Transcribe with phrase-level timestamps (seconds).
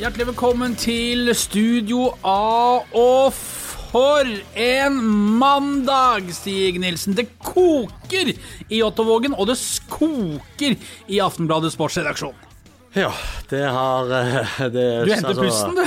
[0.00, 2.80] Hjertelig velkommen til Studio A.
[2.98, 4.26] Og for
[4.58, 4.96] en
[5.38, 7.14] mandag, Stig Nilsen.
[7.14, 8.32] Det koker
[8.66, 10.74] i Ottovågen, og det koker
[11.06, 12.34] i Aftenbladet sportsredaksjon.
[12.98, 13.12] Ja,
[13.52, 15.86] det har eh, det, Du henter altså, pusten, du.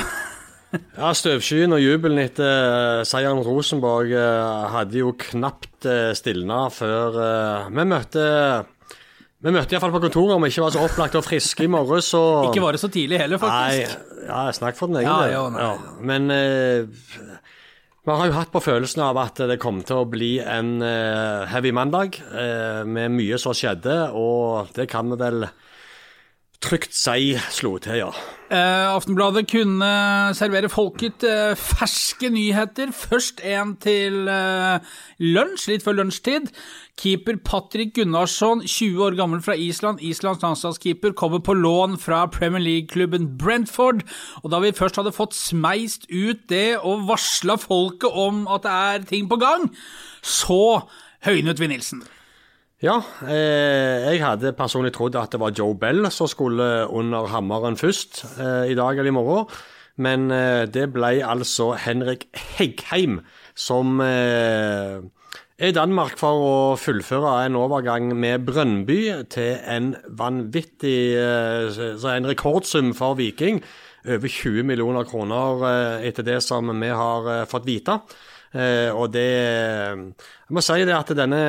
[1.02, 6.70] Ja, Støvskyen og jubelen etter eh, seieren mot Rosenborg eh, hadde jo knapt uh, stilna
[6.72, 7.20] før
[7.76, 8.24] vi møtte
[9.44, 12.08] Vi møtte iallfall på kontoret om vi ikke var så opplagt og friske i morges,
[12.14, 13.98] så Ikke var det så tidlig heller, faktisk.
[13.98, 15.34] Nei, ja, snakk for den egen Ja, del.
[15.36, 15.98] jo, nei.
[16.12, 16.86] Men eh,
[18.04, 21.44] vi har jo hatt på følelsen av at det kom til å bli en eh,
[21.52, 25.46] heavy mandag eh, med mye som skjedde, og det kan vi vel
[26.64, 28.10] trygt seg slo til, ja.
[28.54, 29.90] Eh, Aftenbladet kunne
[30.38, 32.92] servere folket eh, ferske nyheter.
[32.94, 36.52] Først en til eh, lunsj, litt før lunsjtid.
[37.00, 42.62] Keeper Patrick Gunnarsson, 20 år gammel fra Island, Islands landslagskeeper, kommer på lån fra Premier
[42.62, 44.04] League-klubben Brentford.
[44.44, 48.76] Og da vi først hadde fått smeist ut det og varsla folket om at det
[48.94, 49.72] er ting på gang,
[50.22, 50.84] så
[51.26, 52.06] høynet vi Nilsen.
[52.82, 52.98] Ja,
[53.30, 58.24] eh, jeg hadde personlig trodd at det var Joe Bell som skulle under hammeren først
[58.42, 59.48] eh, i dag eller i morgen.
[59.96, 62.26] Men eh, det ble altså Henrik
[62.58, 63.22] Heggheim
[63.56, 65.00] som eh,
[65.62, 69.00] er i Danmark for å fullføre en overgang med Brønnby
[69.32, 71.80] til en vanvittig eh,
[72.18, 73.62] En rekordsum for Viking.
[74.04, 78.02] Over 20 millioner kroner eh, etter det som vi har fått vite.
[78.54, 81.40] Eh, og det Jeg må si det at denne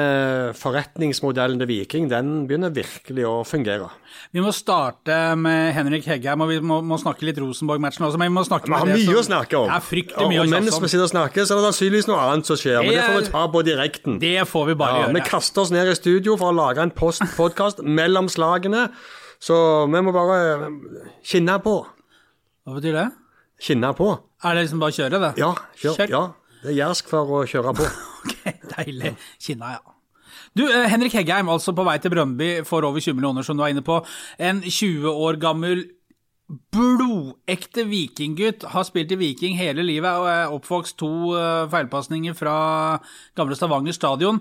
[0.57, 3.91] forretningsmodellen til Viking, den begynner virkelig å fungere.
[4.33, 8.19] Vi må starte med Henrik Heggheim, og vi må, må snakke litt Rosenborg-matchen også.
[8.23, 9.69] Men vi må snakke Vi har mye som- å snakke om.
[9.69, 11.67] Det er fryktelig og, mye og å mens vi sitter og snakker, så er det
[11.69, 12.79] sannsynligvis noe annet som skjer.
[12.81, 14.19] Men Det det får vi ta på direkten.
[14.21, 16.91] Det får vi bare Ja, vi kaster oss ned i studio for å lage en
[16.91, 18.91] podkast mellom slagene.
[19.41, 20.71] Så vi må bare
[21.23, 21.85] kinne på.
[22.67, 23.13] Hva betyr det?
[23.61, 24.09] Kinne på.
[24.43, 25.33] Er det liksom bare å kjøre, det?
[25.39, 25.97] Ja, kjør.
[25.97, 26.09] Kjør.
[26.11, 26.25] Ja,
[26.65, 27.91] det er jærsk for å kjøre på.
[28.25, 28.39] Ok,
[28.71, 29.11] Deilig.
[29.37, 29.95] Kinna, ja.
[30.57, 33.61] Du, eh, Henrik Heggheim, altså på vei til Brøndby for over 20 millioner, som du
[33.61, 33.99] var inne på.
[34.41, 35.83] En 20 år gammel
[36.73, 38.65] blodekte vikinggutt.
[38.73, 42.57] Har spilt i Viking hele livet og er oppvokst to eh, feilpasninger fra
[43.37, 44.41] gamle Stavanger stadion.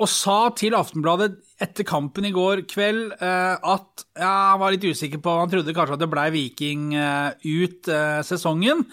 [0.00, 4.86] Og sa til Aftenbladet etter kampen i går kveld eh, at ja, han var litt
[4.86, 7.90] usikker på Han trodde kanskje at det blei Viking ut
[8.28, 8.86] sesongen.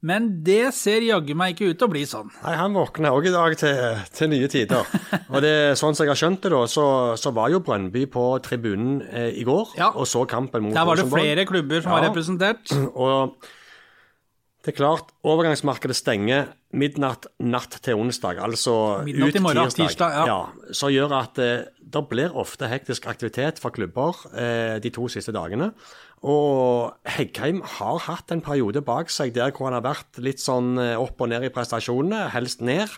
[0.00, 2.30] Men det ser jaggu meg ikke ut til å bli sånn.
[2.40, 4.88] Nei, Han våkner òg i dag til, til nye tider.
[5.34, 6.86] Og det, sånn som jeg har skjønt det, da, så,
[7.20, 9.90] så var jo Brønnby på tribunen eh, i går Ja.
[9.92, 11.20] og så kampen mot Der var det Rosenborg.
[11.26, 12.72] flere klubber som var representert.
[13.04, 13.36] Og
[14.60, 18.74] det er klart, overgangsmarkedet stenger midnatt natt til onsdag, altså
[19.06, 19.86] Midnatt ut i morgen, tirsdag.
[19.88, 20.74] tirsdag, ja.
[20.76, 25.32] så gjør at eh, det blir ofte hektisk aktivitet for klubber eh, de to siste
[25.34, 25.70] dagene.
[26.20, 30.74] Og Heggheim har hatt en periode bak seg der hvor han har vært litt sånn
[30.80, 32.92] eh, opp og ned i prestasjonene, helst ned.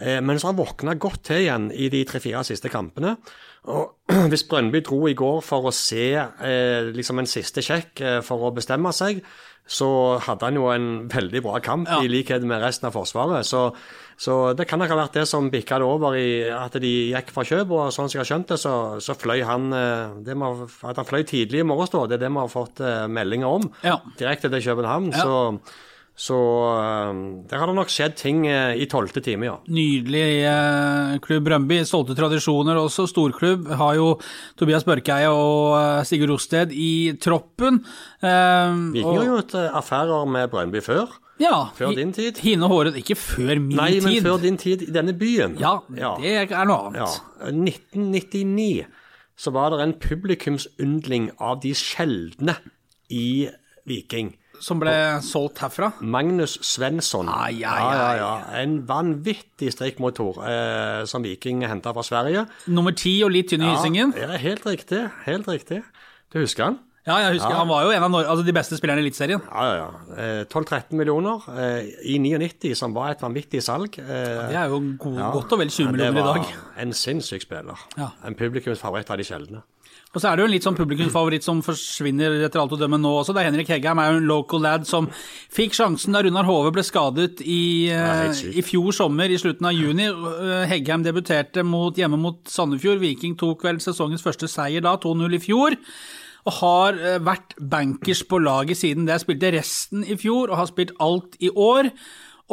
[0.00, 3.18] Eh, Men så har han våkna godt til igjen i de tre-fire siste kampene.
[3.72, 3.94] Og
[4.30, 8.44] Hvis Brønnby dro i går for å se eh, liksom en siste sjekk eh, for
[8.48, 9.22] å bestemme seg,
[9.64, 9.86] så
[10.20, 12.02] hadde han jo en veldig bra kamp, Ja.
[12.04, 13.46] i likhet med resten av Forsvaret.
[13.48, 13.62] Så,
[14.20, 17.32] så det kan nok ha vært det som bikka det over i at de gikk
[17.32, 20.36] fra kjøp, og sånn som jeg har skjønt det, så, så fløy han eh, det
[20.36, 20.52] må,
[20.84, 23.70] At han fløy tidlig i morges, det er det vi har fått eh, meldinger om.
[23.86, 23.96] Ja.
[24.20, 25.08] Direkte til København.
[25.16, 25.24] Ja.
[25.24, 25.40] Så,
[26.14, 26.36] så
[26.78, 27.16] eh,
[27.50, 29.56] der har det nok skjedd ting eh, i tolvte time, ja.
[29.66, 31.80] Nydelig eh, klubb Brøndby.
[31.88, 33.08] Stolte tradisjoner også.
[33.10, 33.66] Storklubb.
[33.80, 34.12] Har jo
[34.60, 37.80] Tobias Børkeie og eh, Sigurd Rosted i troppen.
[38.22, 41.16] Eh, Viking har gjort eh, affærer med Brøndby før.
[41.42, 42.38] ja, Før din tid.
[42.46, 44.22] Hine håret Ikke før min Nei, men tid.
[44.22, 45.58] før din tid i denne byen.
[45.58, 47.02] Ja, det er noe annet.
[47.02, 47.50] Ja.
[47.50, 48.84] 1999
[49.34, 52.54] så var det en publikumsyndling av de sjeldne
[53.10, 53.48] i
[53.90, 54.36] Viking.
[54.60, 54.92] Som ble
[55.24, 55.92] solgt herfra.
[56.00, 57.28] Magnus Svensson.
[57.28, 58.16] Ai, ai, ja, ja, ai.
[58.20, 58.30] ja.
[58.62, 62.46] En vanvittig strikkmotor eh, som Viking henta fra Sverige.
[62.72, 64.14] Nummer ti og litt tynn i hysingen?
[64.16, 65.02] Ja, helt riktig.
[65.26, 65.82] Helt riktig.
[66.32, 66.78] Du husker han?
[67.04, 69.42] Ja, jeg husker Han var jo en av altså, de beste spillerne i Eliteserien.
[69.44, 70.14] Ja, ja, ja.
[70.16, 73.98] Eh, 12-13 millioner eh, i 99, som var et vanvittig salg.
[74.00, 74.06] Eh,
[74.48, 75.28] Det er jo god, ja.
[75.34, 76.48] godt og vel 20 Ja, millioner i Det dag.
[76.54, 77.84] var en sinnssyk spiller.
[78.00, 78.08] Ja.
[78.24, 79.60] En publikumsfavoritt av de sjeldne.
[80.14, 83.00] Og så er det jo en litt sånn publikumsfavoritt som forsvinner etter alt å dømme
[83.02, 83.34] nå også.
[83.34, 85.08] Det er Henrik Heggheim er jo en local lad som
[85.52, 89.74] fikk sjansen da Runar Hove ble skadet i, eh, i fjor sommer, i slutten av
[89.74, 90.06] juni.
[90.06, 93.02] Eh, Heggheim debuterte mot, hjemme mot Sandefjord.
[93.02, 95.74] Viking tok vel sesongens første seier da, 2-0 i fjor.
[96.46, 99.18] Og har eh, vært bankers på laget siden det.
[99.24, 101.90] Spilte resten i fjor og har spilt alt i år.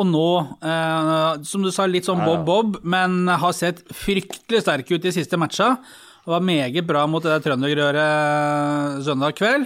[0.02, 0.30] Og nå,
[0.64, 5.38] eh, som du sa, litt sånn bob-bob, men har sett fryktelig sterk ut de siste
[5.38, 5.76] matcha.
[6.26, 9.66] Og var meget bra mot det der trønderrøret søndag kveld.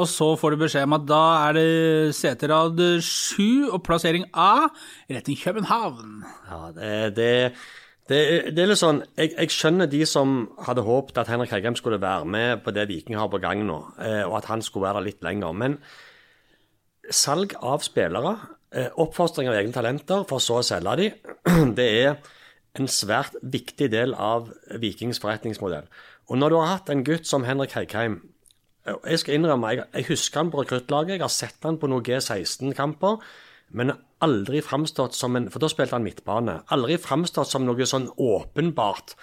[0.00, 4.70] Og så får du beskjed om at da er det seterad sju og plassering A,
[5.10, 6.22] retning København.
[6.48, 7.32] Ja, det, det,
[8.08, 8.20] det,
[8.54, 12.00] det er litt sånn jeg, jeg, skjønner de som hadde håpet at Henrik Heggem skulle
[12.00, 15.02] være med på det Viking har på gang nå, eh, og at han skulle være
[15.02, 15.52] der litt lenger.
[15.52, 15.76] Men
[17.10, 18.36] salg av spillere,
[18.72, 21.10] eh, oppfostring av egne talenter for så å selge de,
[21.78, 22.38] det er
[22.78, 24.50] en svært viktig del av
[24.82, 25.88] Vikings forretningsmodell.
[26.30, 28.20] Og når du har hatt en gutt som Henrik Heikheim
[28.86, 32.04] Jeg skal innrømme, jeg, jeg husker han på rekruttlaget, jeg har sett han på noen
[32.06, 33.18] G16-kamper,
[33.76, 33.92] men
[34.24, 36.62] aldri framstått som en For da spilte han midtbane.
[36.74, 39.14] Aldri framstått som noe sånn åpenbart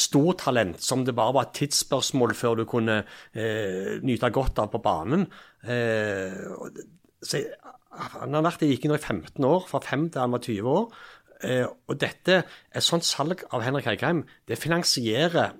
[0.00, 3.02] stortalent som det bare var et tidsspørsmål før du kunne
[3.36, 5.26] eh, nyte godt av på banen.
[5.62, 6.34] Eh,
[7.22, 7.42] så,
[7.96, 10.72] han har vært i Viking nå i 15 år, fra 5 til han var 20
[10.72, 11.04] år.
[11.44, 12.42] Eh, og dette,
[12.72, 15.56] et sånt salg av Henrik Heikheim, det finansierer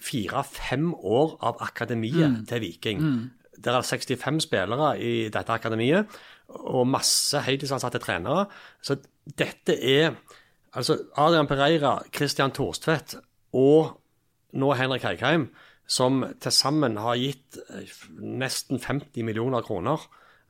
[0.00, 2.42] fire-fem år av akademiet mm.
[2.48, 3.02] til Viking.
[3.04, 3.54] Mm.
[3.60, 6.08] Der er 65 spillere i dette akademiet,
[6.48, 8.46] og masse heltidsansatte trenere.
[8.82, 8.96] Så
[9.38, 10.14] dette er
[10.72, 13.18] altså Adrian Pereira, Christian Thorstvedt
[13.52, 14.00] og
[14.56, 15.50] nå Henrik Heikheim,
[15.90, 20.00] som til sammen har gitt eh, nesten 50 millioner kroner.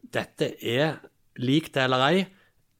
[0.00, 1.00] Dette er,
[1.40, 2.26] lik det eller ei,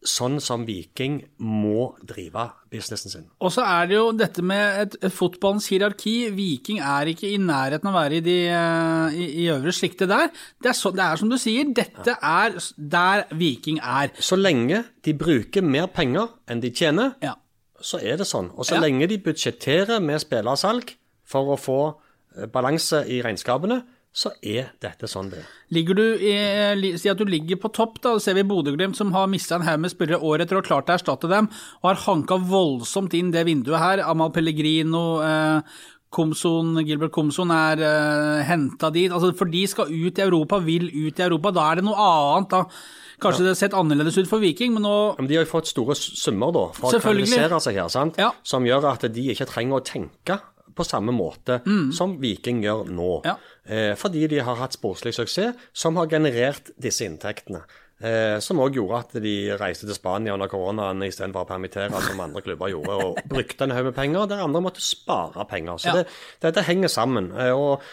[0.01, 3.27] sånn som Viking må drive businessen sin.
[3.45, 6.15] Og så er det jo dette med et, et fotballens hierarki.
[6.33, 10.09] Viking er ikke i nærheten av å være i, de, eh, i, i øvre sjiktet
[10.09, 10.31] der.
[10.63, 14.15] Det er, så, det er, som du sier, dette er der Viking er.
[14.17, 17.37] Så lenge de bruker mer penger enn de tjener, ja.
[17.85, 18.53] så er det sånn.
[18.57, 18.85] Og så ja.
[18.87, 20.95] lenge de budsjetterer med spillersalg
[21.29, 25.51] for å få eh, balanse i regnskapene, så er dette sånn det er.
[25.71, 26.33] Ligger du i,
[26.99, 28.17] Si at du ligger på topp, da.
[28.19, 30.97] ser vi Bodø-Glimt som har mista en haug med spillere år etter ha klart å
[30.97, 31.47] erstatte dem,
[31.81, 34.03] og har hanka voldsomt inn det vinduet her.
[34.11, 35.79] Amal Pellegrino, eh,
[36.11, 39.13] Komson, Gilbert Komson er eh, henta dit.
[39.15, 41.55] Altså, for de skal ut i Europa, vil ut i Europa.
[41.55, 42.65] Da er det noe annet, da.
[43.21, 43.47] Kanskje ja.
[43.47, 45.95] det har sett annerledes ut for Viking, men nå men De har jo fått store
[45.95, 48.19] summer da, for å kvalifisere seg her, sant?
[48.19, 48.33] Ja.
[48.43, 50.39] som gjør at de ikke trenger å tenke
[50.81, 51.93] på samme måte mm.
[51.97, 53.13] som Viking gjør nå.
[53.29, 53.37] Ja.
[53.69, 57.63] Eh, fordi de har hatt sportslig suksess som har generert disse inntektene.
[58.01, 62.23] Eh, som òg gjorde at de reiste til Spania under koronaen istedenfor å permittere, som
[62.25, 65.83] andre klubber gjorde, og brukte en haug med penger, der andre måtte spare penger.
[65.83, 65.99] Så ja.
[65.99, 66.07] det,
[66.47, 67.29] dette henger sammen.
[67.37, 67.85] Eh, og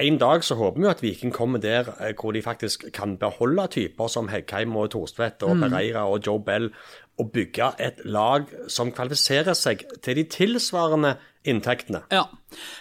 [0.00, 3.66] en dag så håper vi at Viking kommer der eh, hvor de faktisk kan beholde
[3.74, 5.64] typer som Heggheim og Thorstvedt og mm.
[5.66, 6.70] Pereira og Joe Bell,
[7.20, 11.14] og bygge et lag som kvalifiserer seg til de tilsvarende
[11.44, 12.00] inntektene.
[12.12, 12.24] Ja,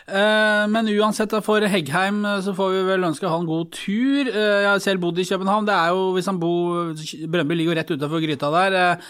[0.07, 4.31] eh, men uansett for Heggheim eh, så får vi vel ønske han god tur.
[4.31, 5.68] Eh, jeg har selv bodd i København.
[5.68, 9.07] Det er jo, hvis han bor Brøndby ligger jo rett utafor gryta der.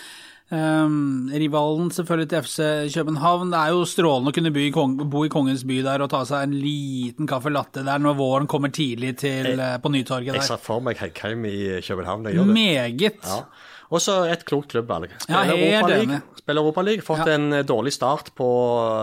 [0.54, 3.54] Rivalen selvfølgelig til FC København.
[3.54, 6.58] Det er jo strålende å kunne bo i, kongens by der og ta seg en
[6.60, 10.42] liten caffè latte der når våren kommer tidlig til, på Nytorget der.
[10.42, 12.28] Jeg ser for meg Heggheim i København.
[12.30, 12.58] Jeg gjør det.
[12.60, 13.26] Meget.
[13.26, 13.40] Ja.
[13.94, 15.12] Også et klokt klubbvalg.
[15.22, 16.22] Spiller ja, Europaligaen.
[16.48, 17.36] Europa Fått ja.
[17.38, 18.48] en eh, dårlig start på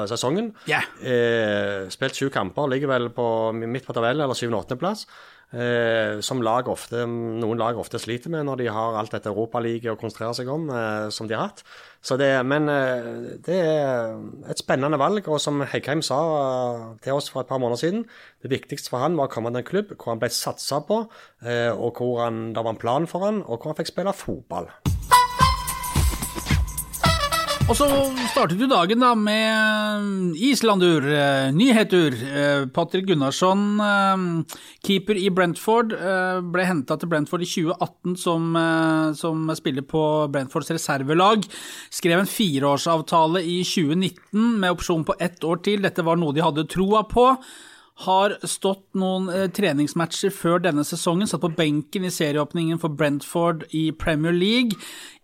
[0.03, 0.51] eh, sesongen.
[0.69, 0.89] Yeah.
[1.01, 5.07] Eh, spilt sju kamper, ligger vel på midt på tabellen, eller syvende-åttendeplass.
[5.51, 9.97] Eh, som lag ofte, noen lag ofte sliter med når de har alt dette Europaligaen
[9.97, 11.65] å konsentrere seg om, eh, som de har hatt.
[12.21, 13.09] Det, men eh,
[13.43, 14.15] det er
[14.47, 18.07] et spennende valg, og som Heggheim sa eh, til oss for et par måneder siden,
[18.47, 21.03] det viktigste for han var å komme til en klubb hvor han ble satsa på,
[21.43, 24.15] eh, og hvor han, det var en plan for han, og hvor han fikk spille
[24.15, 24.71] fotball.
[27.71, 27.87] Og så
[28.33, 31.05] startet du dagen da med Islandur,
[31.55, 31.55] nyhetur.
[31.55, 32.17] nyheter.
[32.27, 35.95] Eh, Patrick Gunnarsson, eh, keeper i Brentford,
[36.51, 38.59] ble henta til Brentford i 2018 som,
[39.15, 41.47] som, spiller på Brentfords reservelag.
[41.95, 45.87] Skrev en fireårsavtale i 2019 med opsjon på ett år til.
[45.87, 47.37] Dette var noe de hadde troa på
[48.05, 51.29] har stått noen eh, treningsmatcher før denne sesongen.
[51.29, 54.79] Satt på benken i serieåpningen for Brentford i Premier League.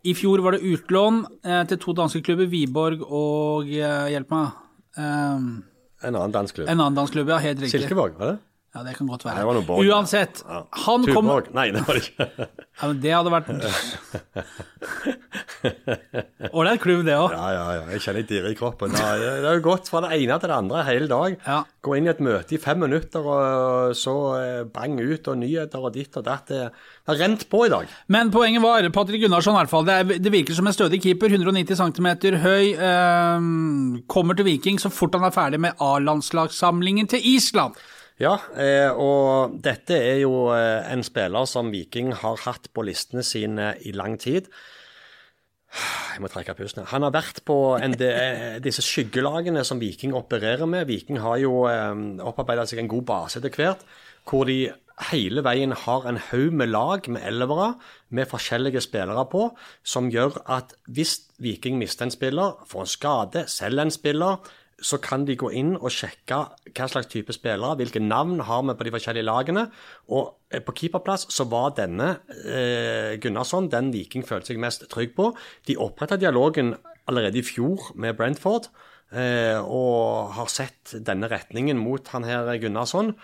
[0.06, 4.60] I fjor var det utlån eh, til to danske klubber, Wiborg og eh, Hjelp meg.
[4.96, 5.48] Um,
[6.04, 6.68] en annen dansk klubb.
[6.68, 7.80] En annen dansk klubb, ja, helt riktig.
[7.80, 8.38] Silkeborg, var det?
[8.76, 9.40] Ja, det kan godt være.
[9.88, 10.58] Uansett, ja.
[10.84, 12.26] han kom Nei, det var det ikke.
[12.36, 13.48] ja, men det hadde vært
[16.52, 17.32] Ålreit klubb, det òg.
[17.32, 17.86] Ja, ja, ja.
[17.94, 18.92] Jeg kjenner dirr i kroppen.
[18.92, 21.38] Det har jo gått fra det ene til det andre hele dag.
[21.46, 21.62] Ja.
[21.86, 25.88] Gå inn i et møte i fem minutter, og så eh, bang ut, og nyheter
[25.88, 26.52] og ditt og datt.
[26.52, 26.68] Det
[27.08, 27.96] har rent på i dag.
[28.12, 31.32] Men poenget var, Patrick Gunnarsson i hvert fall, det, det, virker som en stødig keeper.
[31.32, 32.12] 190 cm
[32.44, 32.64] høy.
[32.76, 33.36] Eh,
[34.12, 37.80] kommer til Viking så fort han er ferdig med A-landslagssamlingen til Island.
[38.16, 43.20] Ja, eh, og dette er jo eh, en spiller som Viking har hatt på listene
[43.26, 44.48] sine i lang tid.
[46.14, 46.86] Jeg må trekke pusten.
[46.88, 48.08] Han har vært på en de,
[48.64, 50.86] disse skyggelagene som Viking opererer med.
[50.88, 51.92] Viking har jo eh,
[52.24, 53.84] opparbeida seg en god base etter hvert,
[54.24, 54.62] hvor de
[55.12, 57.74] hele veien har en haug med lag med elvere
[58.16, 59.50] med forskjellige spillere på,
[59.84, 64.98] som gjør at hvis Viking mister en spiller, får en skade, selger en spiller, så
[65.00, 66.38] kan de gå inn og sjekke
[66.76, 69.66] hva slags type spillere, hvilke navn har vi på de forskjellige lagene.
[70.12, 72.10] Og eh, på keeperplass så var denne
[72.44, 75.30] eh, Gunnarsson den Viking følte seg mest trygg på.
[75.68, 76.74] De oppretta dialogen
[77.08, 78.68] allerede i fjor med Brentford.
[79.14, 83.14] Eh, og har sett denne retningen mot han her Gunnarsson.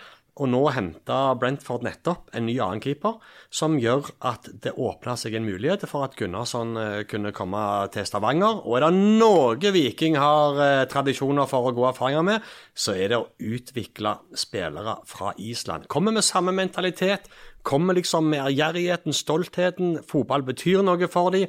[0.41, 3.19] Og nå henta Brentford nettopp en ny annen keeper,
[3.53, 7.61] som gjør at det åpna seg en mulighet for at Gunnarsson eh, kunne komme
[7.93, 8.63] til Stavanger.
[8.65, 13.13] Og er det noe Viking har eh, tradisjoner for å gå erfaringer med, så er
[13.13, 15.85] det å utvikle spillere fra Island.
[15.93, 17.29] Kommer med samme mentalitet,
[17.61, 19.99] kommer liksom med ærgjerrigheten, stoltheten.
[20.09, 21.45] Fotball betyr noe for dem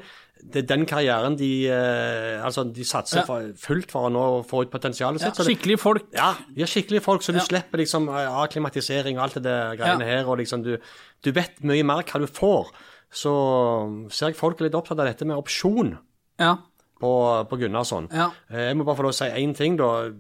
[0.52, 3.24] det er den karrieren de eh, Altså, de satser ja.
[3.28, 5.38] for, fullt for å nå få ut potensialet sitt.
[5.40, 6.10] Ja, skikkelige folk.
[6.14, 7.46] Ja, de er skikkelige folk, så du ja.
[7.46, 10.28] slipper liksom akklimatisering og alt det der greiene her.
[10.28, 10.74] Og liksom du,
[11.24, 12.74] du, vet mye mer hva du får.
[13.14, 13.32] Så
[14.12, 15.94] ser jeg folk er litt opptatt av dette med opsjon.
[16.42, 16.56] Ja.
[17.00, 17.12] På,
[17.48, 18.10] på Gunnarsson.
[18.12, 20.10] Eh, jeg må bare få lov å si én ting, da.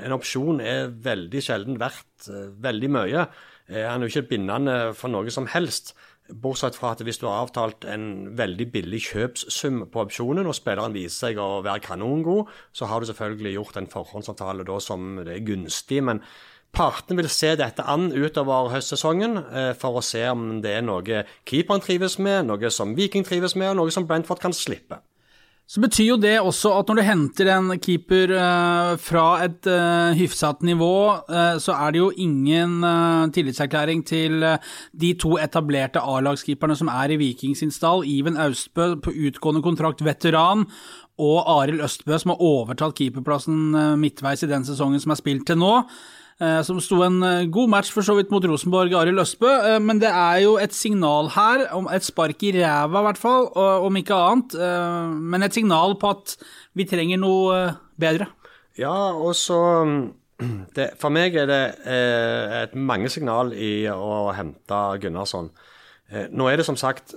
[0.00, 2.30] En opsjon er veldig sjelden verdt
[2.64, 3.28] veldig mye.
[3.74, 5.94] Han er jo ikke bindende for noe som helst.
[6.32, 10.96] Bortsett fra at hvis du har avtalt en veldig billig kjøpssum på opsjonen, og spilleren
[10.96, 15.34] viser seg å være kanongod, så har du selvfølgelig gjort en forhåndsavtale da som det
[15.36, 16.00] er gunstig.
[16.08, 16.22] Men
[16.72, 21.24] partene vil se dette an utover høstsesongen eh, for å se om det er noe
[21.44, 25.02] keeperen trives med, noe som Viking trives med, og noe som Brentford kan slippe.
[25.64, 30.12] Så betyr jo det også at når du henter en keeper uh, fra et uh,
[30.12, 32.84] hyfsat nivå, uh, så er det jo ingen
[33.32, 34.44] tillitserklæring til
[34.92, 38.04] de to etablerte A-lagskeeperne som er i Viking sin stall.
[38.04, 40.66] Iven Austbø på utgående kontrakt, veteran,
[41.18, 45.60] og Arild Østbø som har overtatt keeperplassen midtveis i den sesongen som er spilt til
[45.62, 45.78] nå.
[46.42, 49.50] Eh, som sto en eh, god match for så vidt mot Rosenborg, Arild Østbø.
[49.54, 53.46] Eh, men det er jo et signal her, et spark i ræva i hvert fall,
[53.54, 54.56] om ikke annet.
[55.14, 56.34] Men et signal på at
[56.74, 57.60] vi trenger noe
[58.00, 58.26] bedre.
[58.78, 59.60] Ja, og så
[61.00, 65.52] For meg er det et mange signal i å hente Gunnarsson.
[66.34, 67.14] Nå er det som sagt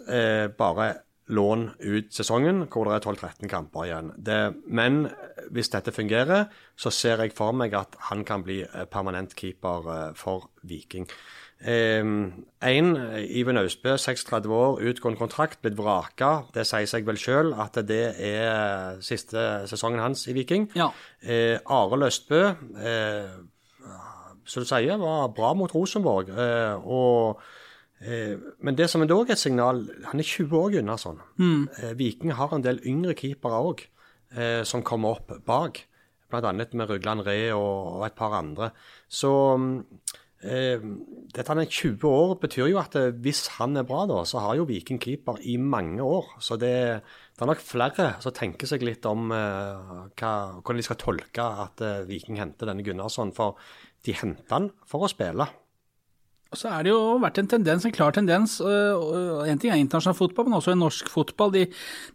[0.59, 0.91] bare
[1.27, 4.11] lån ut sesongen, hvor det er 12-13 kamper igjen.
[4.17, 5.07] Det, men
[5.51, 6.47] hvis dette fungerer,
[6.79, 11.07] så ser jeg for meg at han kan bli eh, permanent keeper eh, for Viking.
[11.67, 16.31] Én, eh, Iven Austbø, 36 år, utgående kontrakt, blitt vraka.
[16.53, 20.69] Det sier seg vel sjøl at det er siste sesongen hans i Viking.
[20.77, 20.91] Ja.
[21.21, 22.43] Eh, Arild Østbø,
[22.79, 23.37] eh,
[24.47, 26.29] som du sier, var bra mot Rosenborg.
[26.31, 27.53] Eh, og Eh,
[27.99, 29.79] men det som er dog et signal
[30.11, 31.21] Han er 20 år, Gunnarsson.
[31.41, 31.67] Mm.
[31.81, 33.81] Eh, Viking har en del yngre keepere òg,
[34.37, 35.81] eh, som kommer opp bak.
[36.29, 36.51] Bl.a.
[36.51, 38.69] med Rugland Re og, og, et par andre.
[39.07, 39.31] Så
[40.43, 40.83] eh,
[41.33, 44.59] dette han er 20 år betyr jo at hvis han er bra, da, så har
[44.59, 46.35] jo Viking keeper i mange år.
[46.43, 50.85] Så det, det er nok flere som tenker seg litt om eh, hva, hvordan de
[50.85, 53.33] skal tolke at eh, Viking henter denne Gunnarsson.
[53.33, 53.57] For
[54.05, 55.47] de henter han for å spille.
[56.51, 60.15] Og så er det jo vært en tendens, en klar tendens, en ting er internasjonal
[60.15, 61.65] fotball, men også i norsk fotball de,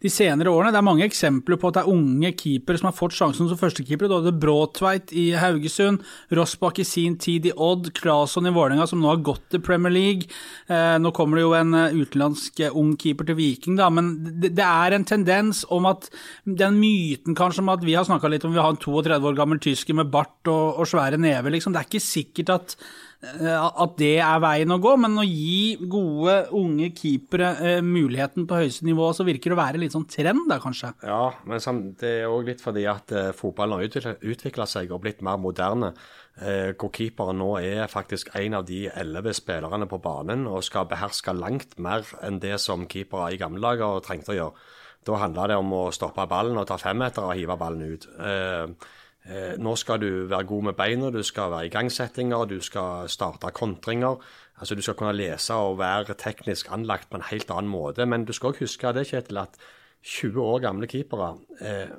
[0.00, 0.72] de, senere årene.
[0.72, 3.60] Det er mange eksempler på at det er unge keepere som har fått sjansen som
[3.60, 4.08] førstekeepere.
[4.08, 6.00] Du hadde Bråtveit i Haugesund,
[6.32, 9.92] Rossbakk i sin tid i Odd, Claesson i Vålerenga som nå har gått til Premier
[9.92, 10.30] League.
[10.72, 14.14] Eh, nå kommer det jo en eh, utenlandsk eh, ung keeper til Viking, da, men
[14.40, 16.08] det, det er en tendens om at
[16.44, 19.38] den myten kanskje om at vi har snakka litt om vi har en 32 år
[19.38, 21.76] gammel tysker med bart og, og svære never, liksom.
[21.76, 22.76] Det er ikke sikkert at
[23.22, 28.58] at det er veien å gå, men å gi gode, unge keepere eh, muligheten på
[28.58, 30.90] høyeste nivå, så virker det å være litt sånn trend der, kanskje?
[31.06, 31.62] Ja, men
[32.00, 35.92] det er òg litt fordi at eh, fotballen har utvikla seg og blitt mer moderne.
[36.40, 40.88] Eh, hvor keeperen nå er faktisk en av de elleve spillerne på banen og skal
[40.90, 44.70] beherske langt mer enn det som keepere i gamle dager trengte å gjøre.
[45.06, 48.08] Da handla det om å stoppe ballen og ta femmeter og hive ballen ut.
[48.18, 48.90] Eh,
[49.22, 53.52] Eh, nå skal du være god med beina, du skal være igangsettinger, du skal starte
[53.54, 54.18] kontringer.
[54.58, 58.06] Altså Du skal kunne lese og være teknisk anlagt på en helt annen måte.
[58.06, 59.58] Men du skal òg huske det, Kjetil, at
[60.02, 61.94] 20 år gamle keepere eh,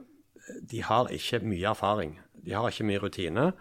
[0.71, 2.19] de har ikke mye erfaring.
[2.45, 3.51] De har ikke mye rutine.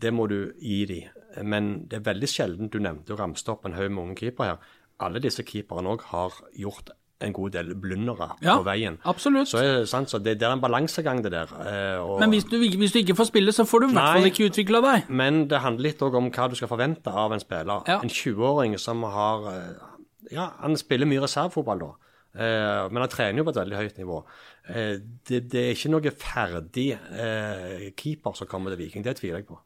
[0.00, 1.08] Det må du gi dem.
[1.42, 4.46] Men det er veldig sjelden du nevnte og ramste opp en haug med unge keepere
[4.46, 4.58] her.
[5.00, 8.98] Alle disse keeperne òg har gjort en god del blundere ja, på veien.
[9.10, 9.50] Absolutt.
[9.50, 11.52] Så, sant, så det, det, er en balansegang, det der.
[11.64, 14.18] Eh, og, men hvis du, hvis du, ikke får spille, så får du i hvert
[14.18, 15.08] fall ikke utvikla deg.
[15.10, 17.82] Men det handler litt òg om hva du skal forvente av en spiller.
[17.90, 17.98] Ja.
[17.98, 19.86] En 20-åring som har eh,
[20.34, 21.90] Ja, han spiller mye reservefotball da.
[22.38, 24.22] Eh, men han trener jo på et veldig høyt nivå.
[24.68, 24.96] Eh,
[25.28, 29.48] det, det, er ikke noe ferdig eh, keeper som kommer til Viking, det tviler jeg
[29.48, 29.58] på.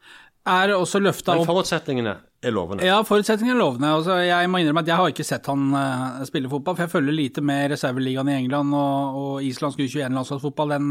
[0.48, 2.82] Er også løfta opp Men forutsetningene er lovende.
[2.86, 3.90] Ja, forutsetningene er lovende.
[3.94, 6.92] Altså, jeg må innrømme at jeg har ikke sett han uh, spille fotball, for jeg
[6.96, 10.74] følger lite med reserveligaen i England og, og islandsk U21-landslagsfotball.
[10.74, 10.88] Den,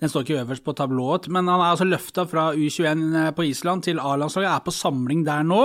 [0.00, 1.28] den, står ikke øverst på tablået.
[1.30, 5.22] Men han er altså løfta fra U21 eh, på Island til A-landslaget, er på samling
[5.26, 5.60] der nå.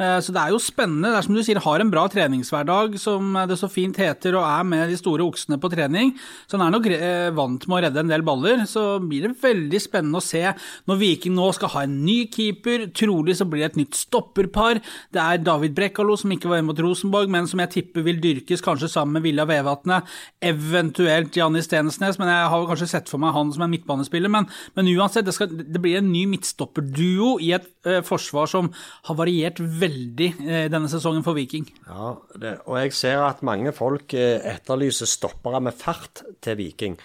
[0.00, 1.12] Uh, så det er jo spennende.
[1.12, 4.48] Det er som du sier, har en bra treningshverdag, som det så fint heter, og
[4.48, 6.14] er med de store oksene på trening.
[6.48, 6.90] Så han er nok
[7.38, 8.66] vant med å redde en del baller.
[8.70, 10.42] Så blir det veldig spennende å se
[10.90, 12.88] når Viking nå skal ha en ny keeper.
[12.96, 14.80] Trolig så blir det et nytt stopperpar har.
[15.14, 18.20] Det er David Brekkalo, som ikke var hjemme mot Rosenborg, men som jeg tipper vil
[18.22, 20.08] dyrkes kanskje sammen med Villa Vevatnet,
[20.44, 24.32] eventuelt Janni Stensnes, men jeg har kanskje sett for meg han som er midtbanespiller.
[24.32, 28.70] Men, men uansett, det, skal, det, blir en ny midtstopperduo i et eh, forsvar som
[29.08, 31.68] har variert veldig eh, denne sesongen for Viking.
[31.88, 36.98] Ja, det, og jeg ser at mange folk eh, etterlyser stoppere med fart til Viking.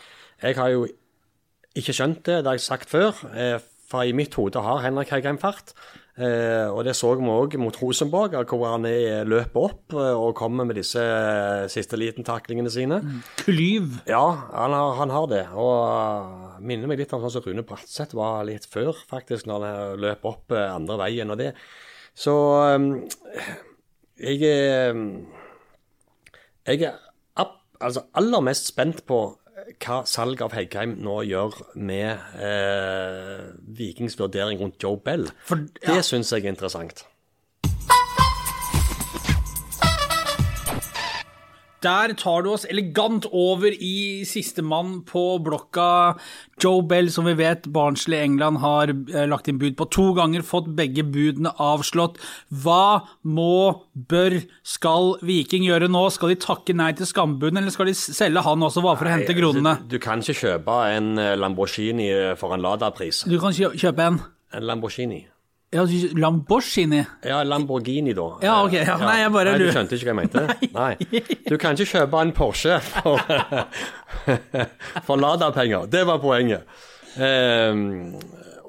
[0.44, 0.88] Jeg har jo
[1.78, 3.18] ikke skjønt det, det har jeg sagt før.
[3.90, 5.74] For i mitt hode har Henrik Heigheim fart.
[6.20, 10.36] Eh, og det så vi òg mot Rosenborg, hvor han er, løper opp eh, og
[10.36, 12.98] kommer med disse eh, siste liten-taklingene sine.
[13.00, 13.22] Mm.
[13.40, 14.02] Klyv.
[14.10, 15.46] Ja, han har, han har, det.
[15.56, 19.64] Og uh, minner meg litt om sånn som Rune Bratseth var litt før, faktisk, når
[19.64, 21.54] han løp opp andre veien og det.
[22.20, 22.34] Så
[24.20, 24.98] jeg er
[26.68, 26.98] Jeg er
[27.80, 29.22] altså aller mest spent på
[29.78, 33.46] hva salget av Heggheim nå gjør med eh,
[33.80, 35.28] Vikings vurdering rundt Joe Bell.
[35.46, 35.96] For, ja.
[35.96, 37.06] Det syns jeg er interessant.
[41.86, 46.18] Der tar du oss elegant over i sistemann på blokka.
[46.60, 50.44] Joe Bell, som vi vet Barnsley England har eh, lagt inn bud på to ganger,
[50.44, 52.20] fått begge budene avslått.
[52.52, 56.04] Hva må, bør, skal Viking gjøre nå?
[56.12, 59.16] Skal de takke nei til skambuden, eller skal de selge han også bare for å
[59.16, 59.78] hente kronene?
[59.86, 63.24] Du, du, kan ikke kjøpe en eh, Lamborghini for en Lada-pris.
[63.30, 64.24] Du kan kjøpe en?
[64.52, 65.24] En Lamborghini.
[65.72, 65.84] Ja,
[66.14, 67.06] Lamborghini?
[67.24, 68.38] Ja, Lamborghini, da.
[68.42, 68.74] Ja, ok.
[68.74, 70.46] Ja, nei, jeg bare Nei, Du skjønte ikke hva jeg mente?
[70.80, 70.94] Nei.
[71.46, 73.22] Du kan ikke kjøpe en Porsche for,
[75.06, 75.86] for Lada-penger.
[75.94, 76.66] Det var poenget.
[77.20, 78.18] Um,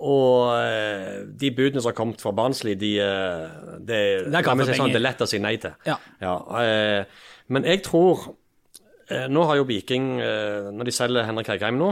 [0.01, 3.97] og eh, de budene som har kommet fra Barnsley, de, de,
[4.29, 5.77] det, er si sånn, det er lett å si nei til.
[5.89, 5.97] Ja.
[6.21, 8.31] ja uh, men jeg tror
[9.11, 11.89] Nå har jo Viking, uh, når de selger Henrik Heikheim nå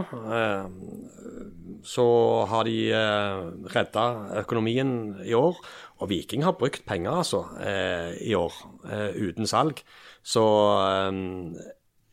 [1.86, 2.04] så
[2.50, 4.04] har de eh, redda
[4.42, 4.92] økonomien
[5.24, 5.58] i år.
[5.98, 8.54] Og Viking har brukt penger altså eh, i år,
[8.90, 9.82] eh, uten salg.
[10.22, 10.44] Så
[10.84, 11.18] eh,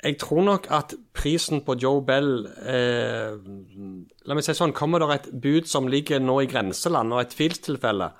[0.06, 3.38] jeg tror nok at prisen på Joe Bell eh,
[4.25, 7.34] La meg si sånn, kommer det et bud som ligger nå i grenseland, og et
[7.34, 8.12] tvilstilfelle,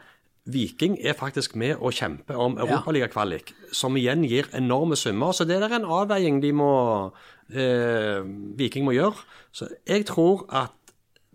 [0.50, 3.68] Viking er faktisk med å kjempe om europaligakvalik, ja.
[3.78, 5.30] som igjen gir enorme summer.
[5.36, 6.72] Så det er en avveiing de må,
[7.54, 8.26] eh,
[8.58, 9.22] Viking må gjøre.
[9.54, 10.74] Så jeg tror at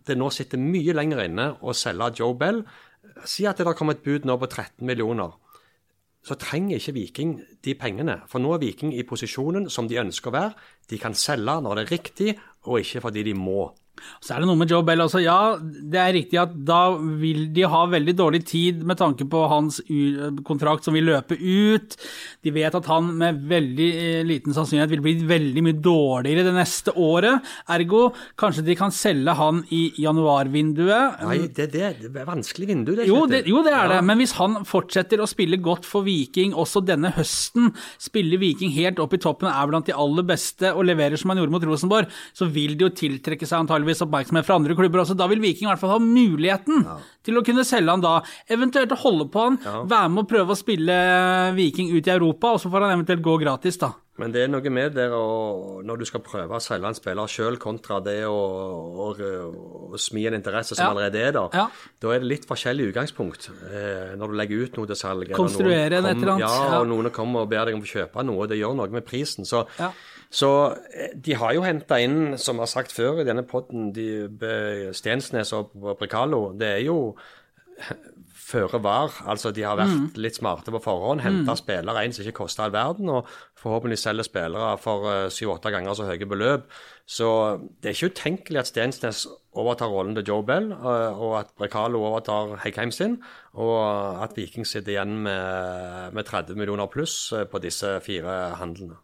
[0.08, 2.66] det nå sitter mye lenger inne å selge Joe Bell.
[3.24, 5.32] Si at det har kommet et bud nå på 13 millioner.
[6.28, 8.22] Så trenger ikke Viking de pengene.
[8.28, 10.56] For nå er Viking i posisjonen som de ønsker å være.
[10.92, 13.70] De kan selge når det er riktig, og ikke fordi de må.
[14.22, 15.22] Så er det noe med Joe Bell også.
[15.24, 19.44] Ja, det er riktig at da vil de ha veldig dårlig tid med tanke på
[19.52, 19.80] hans
[20.48, 21.98] kontrakt som vil løpe ut.
[22.46, 26.56] De vet at han med veldig eh, liten sannsynlighet vil bli veldig mye dårligere det
[26.56, 27.46] neste året.
[27.74, 28.08] Ergo
[28.40, 31.24] kanskje de kan selge han i januarvinduet.
[31.28, 33.08] Nei, det, det, det er vanskelig vindu, det.
[33.10, 34.02] Jo det, jo, det er det.
[34.08, 39.02] Men hvis han fortsetter å spille godt for Viking også denne høsten, spiller Viking helt
[39.04, 42.12] opp i toppen, er blant de aller beste og leverer som han gjorde mot Rosenborg,
[42.38, 45.16] så vil det jo tiltrekke seg antageligvis oppmerksomhet fra andre klubber også.
[45.18, 46.86] Da vil Viking i hvert fall ha muligheten
[47.24, 48.22] til å kunne selge han da.
[48.52, 50.98] Eventuelt holde på han, være med å prøve å spille
[51.58, 53.94] Viking ut i Europa, og så får han eventuelt gå gratis, da.
[54.18, 57.30] Men det er noe med det å, når du skal prøve å selge en spiller
[57.30, 59.12] sjøl, kontra det å, å,
[59.94, 60.90] å smi en interesse som Ja.
[60.90, 61.50] allerede er der.
[61.54, 61.68] Ja.
[62.02, 65.30] Da er det litt forskjellig utgangspunkt eh, når du legger ut noe til salg.
[65.38, 66.80] Konstruere noen et eller annet, Ja, ja.
[66.82, 68.42] og noen kommer og ber deg om å kjøpe noe.
[68.42, 69.46] og Det gjør noe med prisen.
[69.46, 69.92] Så, Ja.
[70.30, 70.52] Så
[70.92, 74.08] eh, de har jo henta inn, som jeg har sagt før i denne podden, de,
[74.98, 76.52] Stensnes og Brekalo.
[76.58, 77.00] Det er jo
[78.48, 79.14] føre var.
[79.28, 81.22] Altså, de har vært litt smarte på forhånd.
[81.22, 83.28] Henta spillere inn som ikke koster all verden, og
[83.60, 86.70] forhåpentlig selger spillere for syv-åtte ganger så høye beløp.
[87.08, 87.28] Så
[87.80, 89.22] det er ikke utenkelig at Stensnes
[89.58, 93.18] overtar rollen til Joe Bell, eh, og at Brekalo overtar Heggheim sin,
[93.56, 99.00] og at Viking sitter igjen med, med 30 millioner pluss eh, på disse fire handlene.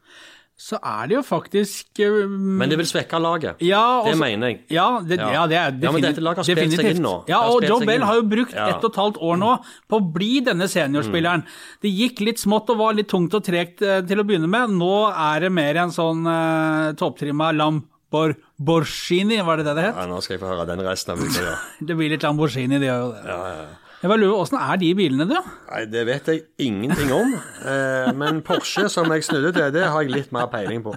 [0.54, 3.62] Så er det jo faktisk um, Men det vil svekke laget.
[3.66, 4.60] Ja, det mener jeg.
[4.72, 5.32] Ja, det, ja.
[5.34, 5.46] Ja.
[5.50, 7.14] det er Ja, men dette laget har spilt seg inn nå.
[7.28, 8.70] Ja, og Joe Bell har jo brukt Ja.
[8.70, 9.56] ett og et halvt år nå
[9.90, 11.44] på å bli denne seniorspilleren.
[11.44, 11.82] Mm.
[11.82, 14.78] Det gikk litt smått og var litt tungt og tregt eh, til å begynne med.
[14.78, 19.96] Nå er det mer en sånn uh, topptrimma Lamborghini, var det det det het?
[19.98, 21.48] Ja, nå skal jeg få høre den resten av uka.
[21.50, 21.56] Ja.
[21.90, 23.24] Det blir litt Lamborghini, det gjør jo det.
[23.26, 23.83] Ja, ja, ja.
[24.04, 25.38] Jeg lurer, Åssen er de bilene, du?
[25.70, 27.38] Nei, det vet jeg ingenting om.
[27.64, 30.92] Eh, men Porsche, som jeg snudde til, det har jeg litt mer peiling på.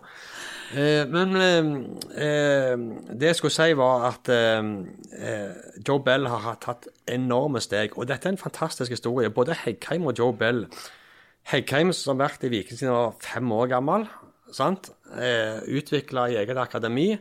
[0.75, 1.69] Eh, men eh,
[2.19, 2.73] eh,
[3.15, 4.73] det jeg skulle si, var at eh,
[5.15, 7.95] eh, Joe Bell har tatt enorme steg.
[7.95, 9.31] Og dette er en fantastisk historie.
[9.31, 10.65] Både Heggheim og Joe Bell.
[11.53, 14.09] Heggheim, som har vært i Viking siden han var fem år gammel,
[14.51, 14.91] sant?
[15.15, 17.13] Eh, utvikla i eget akademi.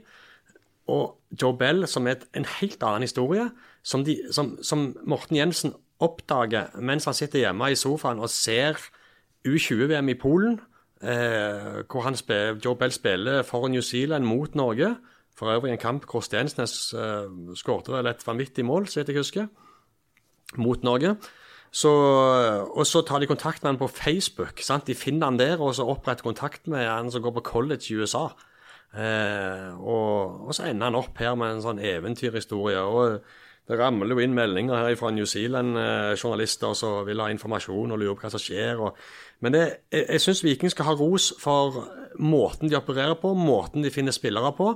[0.87, 3.49] Og Joe Bell, som er en helt annen historie,
[3.83, 8.77] som, de, som, som Morten Jensen oppdager mens han sitter hjemme i sofaen og ser
[9.47, 10.59] U20-VM i Polen,
[11.01, 14.95] eh, hvor spiller, Joe Bell spiller for New Zealand mot Norge.
[15.35, 19.17] For øvrig en kamp hvor Stensnes eh, skårte vel et vanvittig mål, så vidt jeg
[19.17, 19.47] husker,
[20.57, 21.15] mot Norge.
[21.75, 21.91] Så,
[22.71, 24.61] og så tar de kontakt med han på Facebook.
[24.63, 24.87] Sant?
[24.87, 27.97] De finner han der, og så oppretter kontakt med han som går på college i
[27.99, 28.29] USA.
[28.95, 32.79] Eh, og, og så ender han opp her med en sånn eventyrhistorie.
[32.79, 33.19] og
[33.65, 38.13] det ramler jo inn meldinger her fra New Zealand-journalister som vil ha informasjon og lurer
[38.13, 38.77] på hva som skjer.
[38.77, 38.99] Og,
[39.41, 41.79] men det, jeg, jeg syns Viking skal ha ros for
[42.21, 44.75] måten de opererer på, måten de finner spillere på.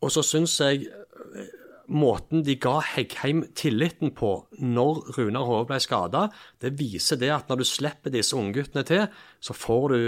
[0.00, 1.52] Og så syns jeg eh,
[1.90, 6.28] måten de ga Heggheim tilliten på når Runar Hove ble skada,
[6.62, 9.08] det viser det at når du slipper disse ungguttene til,
[9.42, 10.02] så får du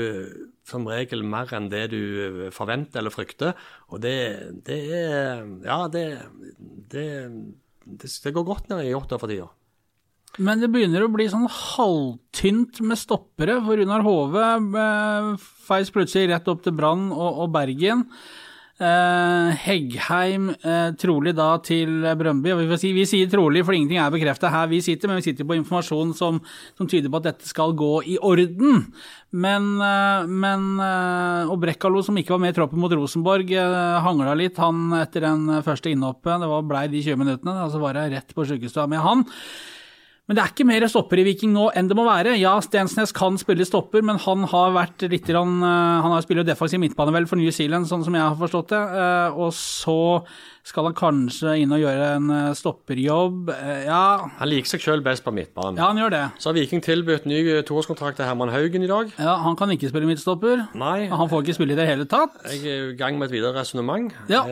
[0.68, 3.56] som regel mer enn det du forventer eller frykter.
[3.90, 4.16] Og det,
[4.66, 6.06] det er Ja, det,
[6.92, 7.08] det,
[7.84, 9.50] det, går godt ned i åtta for tida.
[10.40, 14.46] Men det begynner å bli sånn halvtynt med stoppere, for Runar Hove
[14.80, 15.28] eh,
[15.66, 18.06] feis plutselig rett opp til Brann og, og Bergen.
[18.80, 22.54] Eh, Heggheim eh, trolig da til Brøndby.
[22.56, 25.46] Vi, si, vi sier trolig, for ingenting er bekreftet her vi sitter, men vi sitter
[25.46, 26.40] på informasjon som,
[26.78, 28.86] som tyder på at dette skal gå i orden.
[29.32, 34.00] Men, eh, men eh, Og Brekkalo, som ikke var med i troppen mot Rosenborg, eh,
[34.06, 36.40] hangla litt han etter den første innhoppet.
[36.40, 39.28] Det var blei de 20 minuttene, og så var det rett på sjukestua med han.
[40.30, 42.36] Men det er ikke mer stopper i Viking nå enn det må være.
[42.38, 46.44] Ja, Stensnes kan spille stopper, men han har vært litt grann, eh, Han har spiller
[46.46, 48.78] defensiv midtbane vel for New Zealand, sånn som jeg har forstått det.
[49.02, 50.24] Eh, Og så
[50.62, 53.50] skal han kanskje inn og gjøre en eh, stopperjobb.
[53.84, 55.76] Ja, Han liker seg sjøl best på midtbanen.
[55.82, 56.22] ja, han gjør det.
[56.38, 59.10] Så har Viking tilbudt ny toårskontrakt til Herman Haugen i dag.
[59.18, 60.68] Ja, Han kan ikke spille midtstopper.
[60.78, 62.30] Nei, Han får ikke spille i det hele tatt.
[62.46, 64.12] jeg er i gang med et videre resonnement.
[64.30, 64.44] Ja,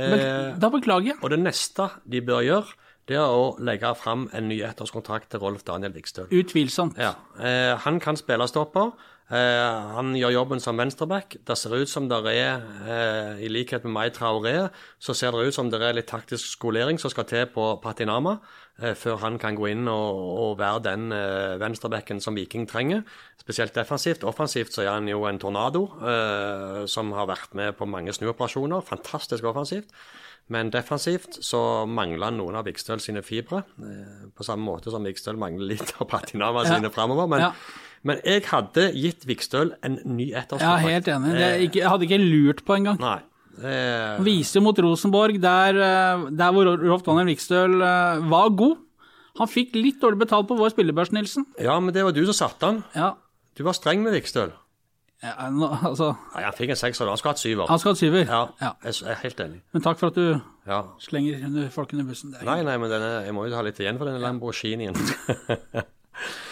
[0.59, 1.16] Da beklager jeg.
[1.22, 2.66] og det neste de bør gjøre,
[3.08, 6.28] det er å legge fram en ny ettårskontrakt til Rolf Daniel Vikstøl.
[6.30, 6.98] Utvilsomt.
[6.98, 8.92] Ja, eh, Han kan spille stopper.
[9.30, 11.36] Eh, han gjør jobben som venstreback.
[11.46, 15.46] Det ser ut som det er, eh, i likhet med Mai Traoré, så ser det
[15.46, 18.40] ut som det er litt taktisk skolering som skal til på Patinama,
[18.96, 23.02] før han kan gå inn og, og være den eh, venstrebacken som Viking trenger.
[23.40, 24.24] Spesielt defensivt.
[24.24, 28.80] Offensivt så er han jo en tornado, eh, som har vært med på mange snuoperasjoner.
[28.86, 29.88] Fantastisk offensivt.
[30.50, 33.62] Men defensivt så mangler han noen av Vikstøl sine fibre.
[33.78, 36.74] Eh, på samme måte som Vikstøl mangler litt av Patinama Ja.
[36.76, 37.28] sine framover.
[37.30, 37.52] Men, Ja.
[38.02, 41.32] men jeg hadde gitt Vikstøl en ny Jeg er helt enig.
[41.36, 42.98] Det er jeg hadde ikke lurt på engang.
[42.98, 43.20] Nei.
[43.61, 48.49] Eh, Han viser jo mot Rosenborg, der, eh, der hvor Rolf Daniel Vikstøl eh, var
[48.57, 48.77] god.
[49.38, 51.44] Han fikk litt dårlig betalt på vår spillebørs, Nilsen.
[51.61, 52.83] ja, men det var du som satte han.
[52.94, 53.14] Ja,
[53.57, 54.53] Du var streng med Vikstøl.
[55.23, 57.66] ja nå, altså Nei, han fikk en sekser, han skulle hatt syver.
[57.68, 58.25] Han skal ha syver.
[58.27, 58.73] Ja, Ja.
[58.85, 59.61] jeg er helt enig.
[59.75, 60.83] Men takk for at du Ja.
[60.99, 62.31] slenger folk under bussen.
[62.33, 64.94] Det er- Nei, nei, men denne, jeg må jo ha litt igjen for denne Lamborghinien.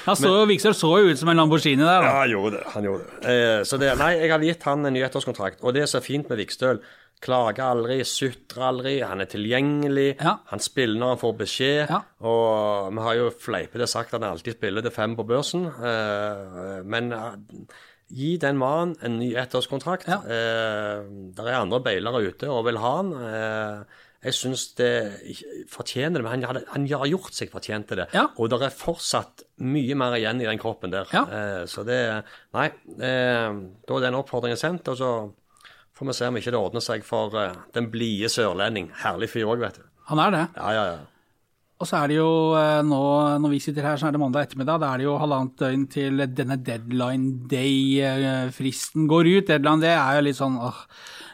[0.06, 2.06] Ja, så, så jo ut som en Lamborghini der, da.
[2.06, 2.64] Ja, han gjorde det.
[2.74, 3.34] han gjorde det.
[3.34, 5.60] Eh, så det, Nei, jeg hadde gitt han en ny ettårskontrakt.
[5.62, 6.80] Og det som er fint med Vikstøl,
[7.20, 10.36] klager aldri, sutrer aldri, han er tilgjengelig, Ja.
[10.52, 11.90] han spiller når han får beskjed.
[11.90, 12.00] Ja.
[12.22, 15.66] Og vi har jo fleipete sagt at han alltid spiller til fem på børsen.
[15.66, 17.32] Eh, men eh,
[18.08, 20.06] gi den mannen en ny ettårskontrakt.
[20.08, 20.20] Ja.
[20.24, 21.02] Eh,
[21.34, 23.10] det er andre beilere ute og vil ha han.
[23.18, 24.92] Eh, jeg syns det
[25.70, 28.08] fortjener det, men han, han har gjort seg fortjent til det.
[28.16, 28.24] Ja.
[28.34, 31.06] Og det er fortsatt mye mer igjen i den kroppen der.
[31.14, 31.22] Ja.
[31.30, 32.00] Eh, så det
[32.56, 32.66] Nei,
[32.98, 35.12] eh, da er den oppfordringen sendt, og så
[35.98, 38.90] får vi se om ikke det ordner seg for eh, den blide sørlending.
[39.04, 39.86] Herlig fyr òg, vet du.
[40.10, 40.44] Han er det.
[40.58, 40.98] Ja, ja, ja.
[41.78, 42.96] Og så er det jo eh, nå,
[43.38, 44.80] når vi sitter her, så er det mandag ettermiddag.
[44.82, 49.46] Da er det jo halvannet døgn til denne deadline day-fristen går ut.
[49.52, 50.80] Deadline day er jo litt sånn åh,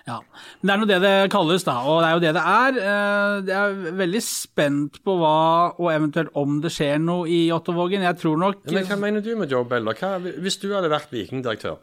[0.05, 0.19] ja.
[0.61, 1.79] Men det er nå det det kalles, da.
[1.89, 2.79] Og det er jo det det er.
[2.91, 5.33] Eh, Jeg er veldig spent på hva,
[5.79, 8.05] og eventuelt om det skjer noe i Jåttåvågen.
[8.05, 9.97] Jeg tror nok Men hva mener du med Joe Beller?
[9.97, 11.81] Hva, hvis du hadde vært vikingdirektør,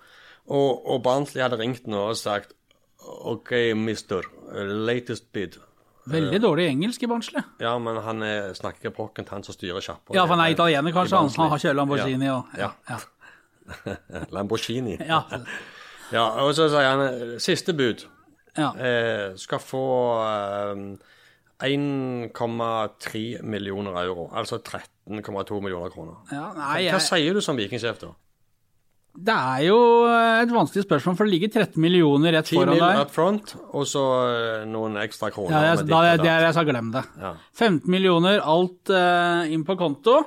[0.51, 2.53] og, og Barnsley hadde ringt nå og sagt
[3.01, 5.57] OK, mister, latest bid.
[6.09, 7.43] Veldig dårlig engelsk i Barnsley.
[7.61, 10.15] Ja, men han er, snakker ikke pokkent, han som styrer sjappa.
[10.15, 11.15] Ja, for han er italiener, kanskje.
[11.19, 12.71] I Han, har ikke Lamborghini og Ja.
[12.89, 12.97] ja.
[14.35, 14.97] Lamborghini.
[14.99, 15.21] Ja.
[16.11, 18.01] Ja, og så sier han siste bud.
[18.57, 18.73] ja.
[18.75, 19.83] eh, skal få
[20.27, 20.81] eh,
[21.63, 26.17] 1,3 millioner euro, altså 13,2 millioner kroner.
[26.31, 28.11] ja nei, Hva jeg, sier du som vikingsjef, da?
[29.11, 32.83] Det er jo et vanskelig spørsmål, for det ligger 13 millioner rett 10 foran mill.
[32.85, 32.99] deg.
[33.03, 35.51] up front, og så eh, noen ekstra kroner.
[35.51, 37.03] Ja, jeg, med da, det er jeg sa glem det.
[37.19, 37.33] Ja.
[37.59, 40.21] 15 millioner, alt uh, inn på konto,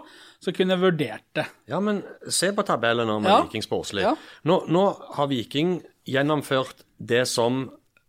[0.44, 1.46] så kunne jeg vurdert det.
[1.72, 3.38] ja, men se på tabellen nå med Ja.
[3.46, 4.04] Viking Sportslig.
[4.04, 4.12] Ja.
[4.44, 4.84] Nå, nå
[5.16, 7.64] har Viking gjennomført det som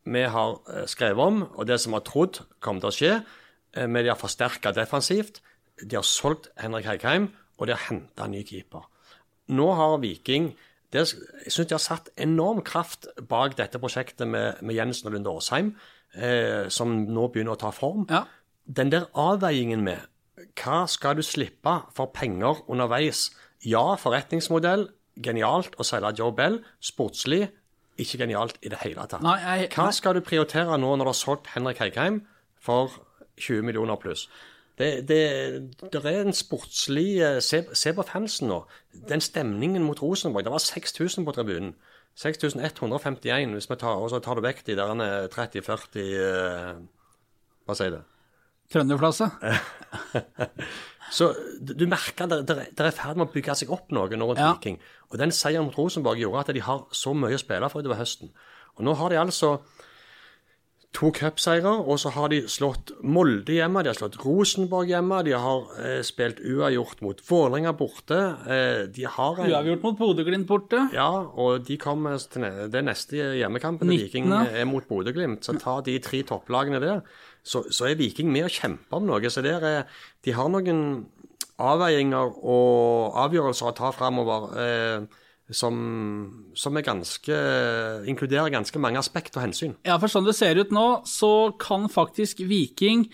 [0.06, 3.14] vi har eh, skrevet om, og det som vi har trodd kom til å skje.
[3.80, 5.40] med Men de har forsterka defensivt.
[5.82, 8.84] De har solgt Henrik Heikheim, og de har henta ny keeper.
[9.48, 10.54] Nå har Viking
[10.94, 15.16] det, Jeg syns de har satt enorm kraft bak dette prosjektet med, med Jensen og
[15.16, 15.74] Lunde Aasheim,
[16.16, 18.06] eh, som nå begynner å ta form.
[18.10, 18.24] Ja.
[18.66, 20.06] Den der avveiingen med
[20.56, 23.30] hva skal du slippe for penger underveis?
[23.66, 24.88] Ja, forretningsmodell,
[25.24, 26.60] genialt å selge Joe Bell.
[26.84, 27.50] Sportslig,
[28.00, 29.24] ikke genialt i det hele tatt.
[29.24, 32.22] Nei, jeg, Hva skal du prioritere nå når du har solgt Henrik Heikheim
[32.60, 32.94] for
[33.40, 34.28] 20 millioner pluss?
[34.76, 35.20] Det, det,
[35.94, 38.62] det er en sportslig eh, se, se på fansen nå.
[39.10, 40.44] Den stemningen mot Rosenborg.
[40.44, 41.76] Det var 6000 på tribunen.
[42.16, 46.76] 6151 hvis vi tar, og så tar du vekk de der eh, 30-40 eh,
[47.68, 48.04] Hva sier du?
[48.74, 49.28] Trønderflasse.
[51.12, 51.28] Så
[51.62, 54.26] du merker det, det, det er i ferd med å bygge seg opp noe nå
[54.32, 54.54] rundt Ja.
[54.56, 54.80] Viking.
[55.12, 58.00] Og den seieren mot Rosenborg gjorde at de har så mye å spille for utover
[58.00, 58.32] høsten.
[58.76, 59.52] Og nå har de altså
[60.96, 65.34] to cupseiere, og så har de slått Molde hjemme, de har slått Rosenborg hjemme, de
[65.36, 68.20] har eh, spilt uavgjort mot Vålerenga borte.
[68.48, 70.86] Eh, de har en, Uavgjort mot Bodø-Glimt borte.
[70.96, 75.44] Ja, og de kommer til den neste hjemmekampen til Viking er mot Bodø-Glimt.
[75.46, 77.04] Så ta de tre topplagene der,
[77.46, 79.34] så, så er Viking med å kjempe om noe.
[79.34, 80.82] Så der er, de har noen
[81.62, 85.22] avveininger og avgjørelser å ta framover eh,
[85.54, 85.76] som,
[86.58, 87.36] som ganske
[88.10, 89.76] inkluderer ganske mange aspekt og hensyn.
[89.86, 93.06] Ja, for sånn det ser ut nå, så kan faktisk Viking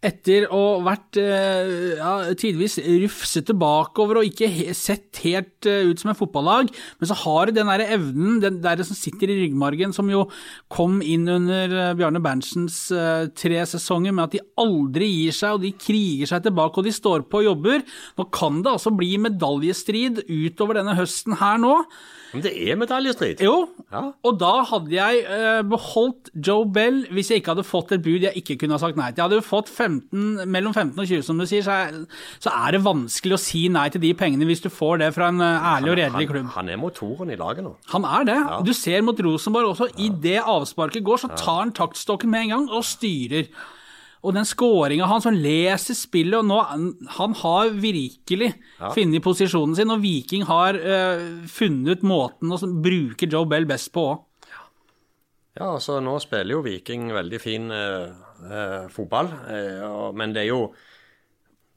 [0.00, 6.00] etter å ha vært eh, ja, tidvis rufsete bakover og ikke sett helt eh, ut
[6.00, 9.36] som et fotballag, men så har de den der evnen, den der som sitter i
[9.42, 10.24] ryggmargen, som jo
[10.72, 12.78] kom inn under eh, Bjarne Berntsens
[13.36, 16.94] tre sesonger, med at de aldri gir seg, og de kriger seg tilbake, og de
[16.96, 17.84] står på og jobber.
[18.16, 21.76] Nå kan det altså bli medaljestrid utover denne høsten her nå.
[22.32, 23.40] Men det er medaljestrid.
[23.42, 24.00] Jo, Ja.
[24.22, 28.22] og da hadde jeg eh, beholdt Joe Bell hvis jeg ikke hadde fått et bud
[28.22, 29.16] jeg ikke kunne ha sagt nei til.
[29.18, 31.98] Jeg hadde jo fått 15, mellom 15 og 20, som du sier, så er,
[32.38, 35.32] så er det vanskelig å si nei til de pengene hvis du får det fra
[35.32, 36.52] en eh, ærlig og redelig klubb.
[36.54, 37.74] han er motoren i laget nå.
[37.96, 38.38] Han er det.
[38.68, 39.90] Du ser mot Rosenborg også.
[39.98, 43.50] I det avsparket går, så tar han taktstokken med en gang og styrer.
[44.20, 46.58] Og den skåringa hans, han leser spillet, og nå
[47.16, 48.52] Han har virkelig
[48.92, 54.10] funnet posisjonen sin, og Viking har uh, funnet måten å bruke Joe Bell best på
[54.10, 54.26] òg.
[55.56, 58.12] Ja, altså nå spiller jo Viking veldig fin uh,
[58.44, 59.32] uh, fotball,
[60.16, 60.62] men det er jo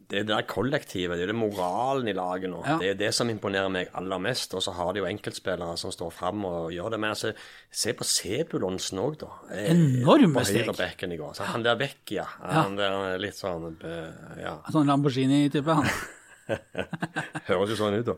[0.10, 2.62] det er det der kollektivet, det er det moralen i laget nå.
[2.68, 2.78] Ja.
[2.82, 4.54] Det er det som imponerer meg aller mest.
[4.58, 7.00] Og så har de jo enkeltspillere som står fram og gjør det.
[7.04, 7.32] Men altså,
[7.72, 9.30] se på Sebulonsen òg, da.
[9.54, 10.66] Eh, Enorme På steg.
[10.68, 11.34] høyrebekken i går.
[11.40, 15.80] Så han der Vecchia, han der litt sånn eh, Ja, Sånn Lamborghini-type.
[15.82, 15.88] han.
[17.48, 18.16] høres jo sånn ut, da.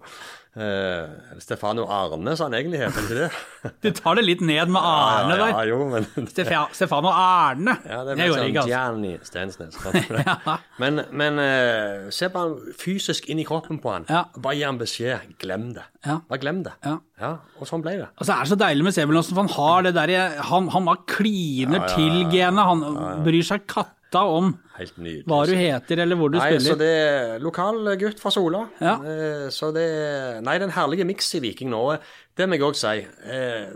[0.56, 3.72] Eh, Stefano Arne, sa han egentlig het, ikke det?
[3.84, 7.76] Du tar det litt ned med Arne ja, ja, jo, men Stefano Arne.
[7.84, 8.72] Ja, det det blir sånn ikke, altså.
[8.72, 9.80] Gianni Stensnes.
[10.82, 14.06] Men, men eh, se bare fysisk inn i kroppen på han.
[14.12, 14.26] Ja.
[14.36, 15.36] Bare gi han beskjed.
[15.40, 15.86] Glem det.
[16.04, 16.18] Ja.
[16.28, 16.74] Bare glem det.
[16.84, 17.32] Ja.
[17.60, 18.10] Og sånn ble det.
[18.18, 21.06] Altså, det er så deilig med Sebulonsen, for han har det der Han, han bare
[21.10, 22.68] kliner Ja, ja, ja, til genet.
[22.68, 23.64] Han bryr seg
[24.12, 25.26] katta om Helt nydelig.
[25.28, 28.68] hva du heter eller hvor du Nei, så det er lokal gutt fra Sola.
[28.80, 28.96] Ja.
[29.04, 31.98] Eh, så det Nei, er en herlig miks i Viking nå.
[32.36, 33.06] Det må jeg òg si.
[33.26, 33.72] Eh,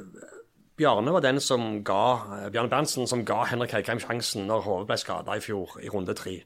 [0.80, 4.88] Bjarne var den som ga eh, Bjarne Berntsen som ga Henrik Heikheim sjansen når Hove
[4.88, 6.42] ble skada i fjor, i runde tre.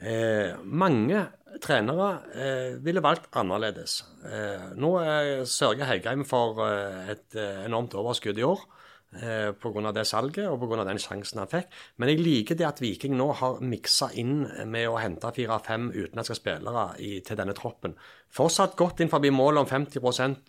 [0.00, 1.26] Eh, mange
[1.60, 4.04] trenere eh, ville valgt annerledes.
[4.24, 4.94] Eh, nå
[5.44, 6.62] sørger Heikheim for
[7.10, 8.60] et enormt overskudd i år.
[9.10, 9.90] Eh, Pga.
[9.92, 10.84] det salget og pga.
[10.86, 11.66] den sjansen han fikk.
[11.98, 16.36] Men jeg liker det at Viking nå har miksa inn med å hente fire-fem utenlandske
[16.38, 17.96] spillere i, til denne troppen.
[18.30, 19.98] Fortsatt godt inn forbi målet om 50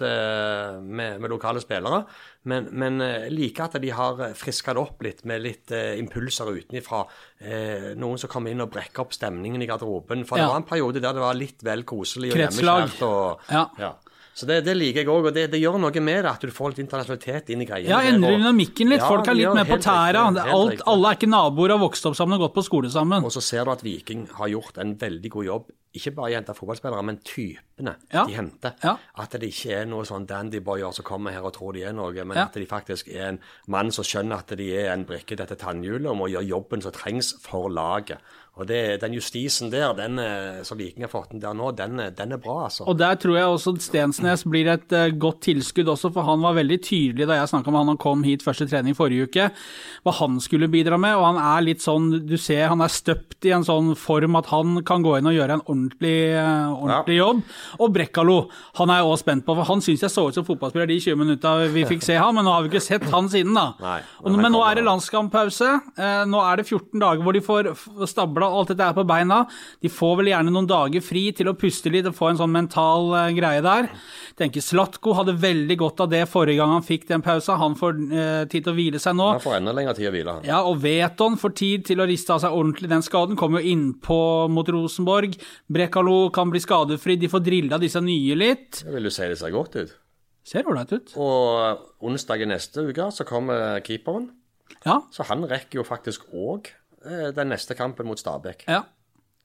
[0.05, 2.03] eh, med, med lokale spillere,
[2.45, 6.53] men, men eh, liker at de har friska det opp litt med litt eh, impulser
[6.53, 7.01] utenfra.
[7.41, 10.21] Eh, noen som kommer inn og brekker opp stemningen i garderoben.
[10.29, 10.45] For Ja.
[10.45, 13.01] det var en periode der det var litt vel koselig og hjemmekjært.
[13.09, 13.95] Og, Ja.
[14.33, 16.51] Så det, det liker jeg òg, og det, det gjør noe med det at du
[16.55, 17.89] får litt internasjonalitet inn i greiene.
[17.91, 19.01] Ja, endrer dynamikken litt.
[19.03, 20.23] Ja, Folk er litt mer med på tæra.
[20.55, 23.27] Alt, alle er ikke naboer og har vokst opp sammen og gått på skole sammen.
[23.27, 26.35] Og så ser du at Viking har gjort en veldig god jobb, ikke bare i
[26.35, 28.23] å hente fotballspillere, men typene Ja.
[28.25, 28.77] de henter.
[29.19, 32.13] At det ikke er noen sånn dandyboyer som kommer her og tror de er noe,
[32.23, 35.41] men at de faktisk er en mann som skjønner at de er en brikke i
[35.43, 38.23] dette tannhjulet og må gjøre jobben som trengs for laget.
[38.61, 41.99] Og det, den justisen der, den eh, som Viking har fått den der nå, den,
[41.99, 42.85] er- den er bra, altså.
[42.87, 46.55] Og der tror jeg også Stensnes blir et eh, godt tilskudd også, for han var
[46.59, 49.49] veldig tydelig da jeg snakka med han han kom hit første trening forrige uke,
[50.05, 51.15] hva han skulle bidra med.
[51.17, 54.51] Og han er litt sånn, du ser han er støpt i en sånn form at
[54.53, 57.41] han kan gå inn og gjøre en ordentlig, eh, ordentlig jobb.
[57.81, 58.37] Og Brekkalo,
[58.77, 60.99] han er jeg også spent på, for han syns jeg så ut som fotballspiller de
[61.01, 63.65] 20 minutta vi fikk se han, men nå har vi ikke sett han siden, da.
[63.81, 65.71] Nei, men og, men nå er det landskamppause.
[65.97, 67.89] Eh, nå er det 14 dager hvor de får f-
[68.51, 69.45] stabla alt dette er på beina.
[69.81, 72.51] De får vel gjerne noen dager fri til å puste litt og få en sånn
[72.51, 73.89] mental uh, greie der.
[74.31, 77.57] Jeg tenker Slatko hadde veldig godt av det forrige gang han fikk den pausa.
[77.61, 79.29] Han får uh, tid til å hvile seg nå.
[79.35, 80.47] Han får enda lengre tid å hvile, han.
[80.47, 83.39] Ja, og Veton får tid til å riste av seg ordentlig den skaden.
[83.39, 84.19] Kommer jo innpå
[84.51, 85.37] mot Rosenborg.
[85.71, 87.17] Brekalo kan bli skadefri.
[87.21, 88.83] De får drilla disse nye litt.
[88.83, 89.97] Det vil du si det ser godt ut.
[90.47, 91.11] Ser ålreit ut.
[91.21, 94.31] Og onsdag i neste uke så kommer keeperen.
[94.87, 95.03] Ja.
[95.13, 96.71] Så han rekker jo faktisk òg
[97.03, 98.65] den neste kampen mot Stabæk.
[98.67, 98.83] ja.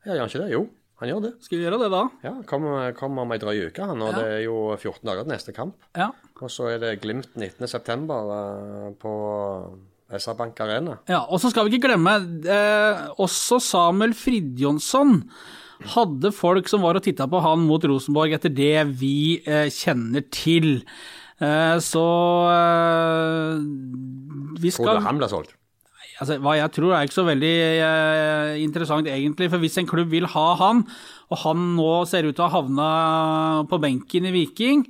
[0.07, 0.51] Ja, gjør han ikke det?
[0.53, 0.61] Jo,
[1.01, 1.31] han gjør det.
[1.43, 2.03] Skal vi gjøre det da?
[2.23, 4.01] Ja, Kommer kom om ei drøy uke, han.
[4.03, 4.21] Og Ja.
[4.21, 5.75] det er jo 14 dager til neste kamp.
[5.99, 6.11] Ja.
[6.41, 8.07] Og så er det Glimt 19.9.
[8.07, 9.15] Uh, på
[10.15, 10.99] SR-Bank Arena.
[11.11, 12.15] Ja, og så skal vi ikke glemme,
[12.47, 15.25] eh, også Samuel Fridjonsson
[15.97, 20.23] hadde folk som var og titta på han mot Rosenborg, etter det vi eh, kjenner
[20.31, 20.85] til.
[21.43, 22.07] Eh, så
[22.55, 23.59] eh,
[24.63, 25.57] vi Tror skal du han ble solgt?
[26.21, 27.55] Altså, Hva jeg tror er ikke så veldig
[27.87, 29.51] eh, interessant, egentlig.
[29.53, 30.87] For hvis en klubb vil ha han,
[31.31, 32.89] og han nå ser ut til å ha havna
[33.71, 34.87] på benken i Viking,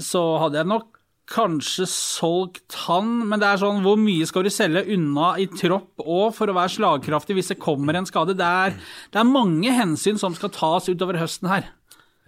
[0.00, 0.96] så hadde jeg nok
[1.30, 3.20] kanskje solgt han.
[3.30, 6.56] Men det er sånn, hvor mye skal du selge unna i tropp òg for å
[6.56, 8.36] være slagkraftig hvis det kommer en skade?
[8.38, 8.78] Det er,
[9.12, 11.70] det er mange hensyn som skal tas utover høsten her.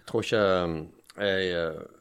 [0.03, 0.45] Jeg tror ikke
[1.13, 1.49] jeg,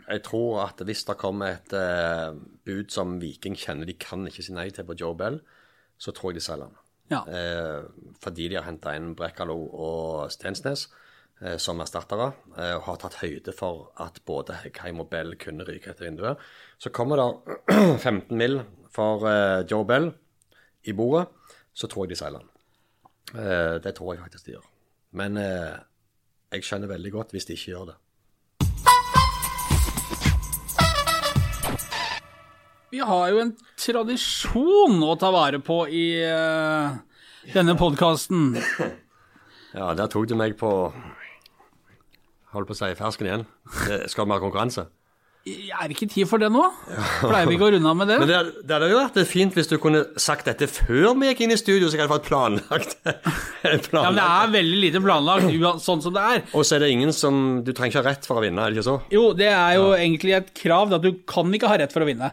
[0.09, 2.33] jeg tror at hvis det kommer et uh,
[2.64, 5.42] bud som Viking kjenner de kan ikke si nei til på Joe Bell,
[5.98, 6.78] så tror jeg de selger den.
[7.12, 7.22] Ja.
[7.28, 10.87] Eh, fordi de har henta inn Brekkalo og Stensnes
[11.42, 15.66] eh, som erstattere, eh, og har tatt høyde for at både Heggheim og Bell kunne
[15.68, 16.40] ryke etter vinduet.
[16.81, 18.62] Så kommer det 15 mill.
[18.92, 20.11] for eh, Joe Bell
[20.85, 21.28] i bordet,
[21.72, 22.50] så tror jeg de selger den.
[23.40, 24.66] Eh, det tror jeg faktisk de gjør.
[25.16, 25.78] Men eh,
[26.52, 27.96] jeg skjønner veldig godt hvis de ikke gjør det.
[32.93, 36.93] Vi har jo en tradisjon å ta vare på i, uh,
[37.55, 38.53] denne podkasten.
[39.73, 40.69] Ja, der tok du meg på
[42.53, 43.45] Holdt på å si fersken igjen.
[44.13, 44.83] Skal vi ha konkurranse?
[45.49, 46.67] Er det ikke tid for det nå?
[47.23, 48.19] Pleier vi ikke å runde av med det?
[48.21, 51.40] Men det, det hadde jo vært fint hvis du kunne sagt dette før vi gikk
[51.47, 52.93] inn i studio, så jeg hadde fått planlagt.
[53.88, 53.88] planlagt.
[53.97, 55.49] Ja, men Det er veldig lite planlagt,
[55.88, 56.45] sånn som det er.
[56.53, 58.77] Og så er det ingen som Du trenger ikke ha rett for å vinne, er
[58.77, 58.99] det ikke så?
[59.17, 62.13] Jo, det er jo egentlig et krav at du kan ikke ha rett for å
[62.13, 62.31] vinne.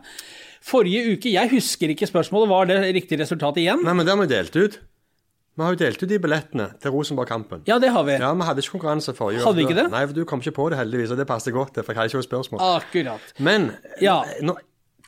[0.65, 3.83] Forrige uke, jeg husker ikke spørsmålet, var det riktig resultat igjen?
[3.85, 4.79] Nei, men det har vi delt ut.
[5.59, 7.63] Vi har jo delt ut de billettene til Rosenborg-kampen.
[7.67, 8.13] Ja, det har vi.
[8.19, 9.87] Ja, vi hadde ikke konkurranse forrige Hadde vi ikke det?
[9.91, 12.11] Nei, for du kom ikke på det heldigvis, og det passer godt, for jeg hadde
[12.13, 12.61] ikke noe spørsmål.
[12.77, 13.33] Akkurat.
[13.43, 14.21] Men Ja.
[14.41, 14.55] nå,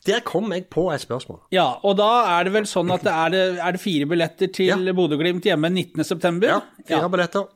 [0.04, 1.40] der kom jeg på et spørsmål.
[1.54, 4.52] Ja, og da er det vel sånn at det er, det, er det fire billetter
[4.52, 4.92] til Ja.
[4.92, 6.44] Bodø-Glimt hjemme 19.9.?
[6.48, 7.48] Ja, fire billetter.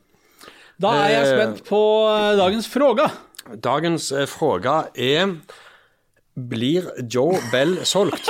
[0.80, 1.82] Da er jeg Eh, spent på
[2.12, 3.10] eh, dagens fråga.
[3.60, 5.36] Dagens eh, fråga er
[6.36, 8.28] Blir Joe Bell solgt?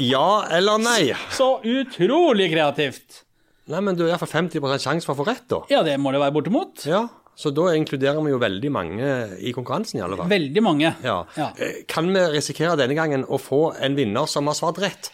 [0.00, 1.12] ja eller nei?
[1.36, 3.22] Så utrolig kreativt.
[3.68, 5.58] Nei, men du har iallfall 50 sjanse for å få rett, da.
[5.72, 6.84] Ja, det må det være bortimot.
[6.88, 9.08] Ja, Så da inkluderer vi jo veldig mange
[9.44, 10.30] i konkurransen, i alle fall.
[10.30, 10.94] Veldig mange.
[11.04, 11.16] Ja.
[11.36, 11.50] Ja.
[11.60, 15.10] Eh, Kan vi risikere denne gangen å få en vinner som har svart rett?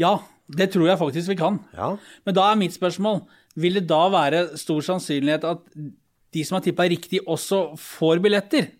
[0.00, 0.14] Ja,
[0.48, 1.58] det tror jeg faktisk vi kan.
[1.76, 1.90] Ja.
[2.24, 3.20] Men da er mitt spørsmål,
[3.60, 5.60] vil det da være stor sannsynlighet at
[6.32, 8.70] de som har tippa riktig, også får billetter?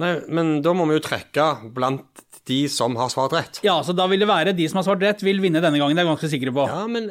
[0.00, 1.46] Nei, men da må vi jo trekke
[1.76, 3.60] blant de som har svart rett.
[3.66, 5.96] Ja, så da vil det være de som har svart rett, vil vinne denne gangen.
[5.96, 6.64] Det er jeg ganske sikker på.
[6.70, 7.10] Ja, men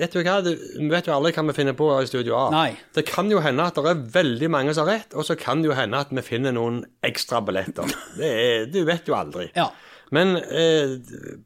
[0.00, 0.38] vet du hva?
[0.44, 0.50] Du,
[0.90, 2.46] vet jo aldri hva vi finner på i Studio A.
[2.54, 2.70] Nei.
[2.96, 5.62] Det kan jo hende at det er veldig mange som har rett, og så kan
[5.62, 7.92] det jo hende at vi finner noen ekstra billetter.
[8.16, 9.50] Det er, du vet jo aldri.
[9.58, 9.68] Ja.
[10.14, 10.96] Men eh,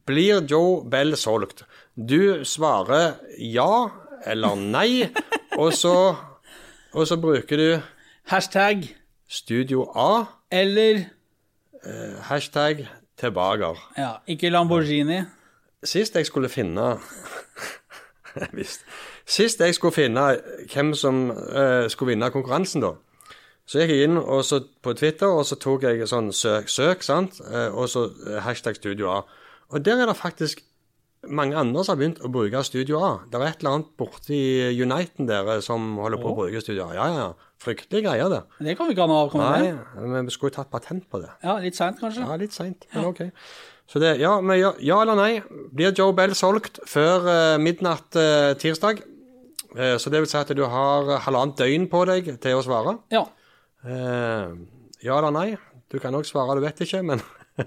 [0.09, 1.65] blir Joe Bell solgt?
[1.93, 3.69] Du svarer ja
[4.25, 5.05] eller nei,
[5.61, 6.15] og så,
[6.95, 7.67] og så bruker du
[8.31, 8.87] Hashtag
[9.29, 10.25] Studio A,
[10.55, 11.03] eller
[12.25, 12.85] hashtag
[13.19, 13.73] tilbake.
[13.97, 15.21] ja, ikke Lamborghini.
[15.83, 16.97] Sist jeg skulle finne.
[19.25, 20.23] Sist jeg skulle finne
[20.73, 22.93] hvem som eh, skulle vinne konkurransen, da,
[23.65, 27.39] så gikk jeg inn så på Twitter og så tok jeg sånn søk, søk sant?
[27.49, 29.21] Eh, og så eh, hashtag Studio A.
[29.73, 30.61] Og der er det faktisk
[31.27, 33.11] mange andre som har begynt å bruke Studio A.
[33.29, 34.39] Det er et eller annet borti
[34.81, 36.95] Uniten der eh, som holder på å bruke Studio A.
[36.97, 37.51] Ja, ja, ja.
[37.61, 38.41] Fryktelige greier, det.
[38.67, 40.09] Det kan vi ikke ha noe Nei, med.
[40.11, 41.31] men vi skulle tatt patent på det.
[41.45, 42.25] Ja, litt seint, kanskje.
[42.27, 43.23] Ja, litt seint, men ok.
[43.89, 45.31] Så det, ja, men ja, ja eller nei.
[45.73, 49.01] Blir Joe Bell solgt før uh, midnatt uh, tirsdag?
[49.75, 52.97] Uh, så det vil si at du har halvannet døgn på deg til å svare.
[53.13, 53.23] Ja.
[53.85, 55.49] Ja eller nei?
[55.93, 57.21] Du kan òg svare du vet ikke, men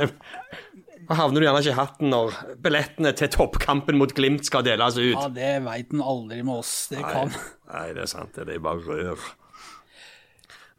[1.08, 4.96] Da havner du gjerne ikke i hatten når billettene til toppkampen mot Glimt skal deles
[4.96, 5.14] ut.
[5.16, 6.74] ja, det veit en aldri med oss.
[6.92, 7.32] Det kan
[7.68, 8.36] Nei, det er sant.
[8.36, 9.24] Det er bare rør.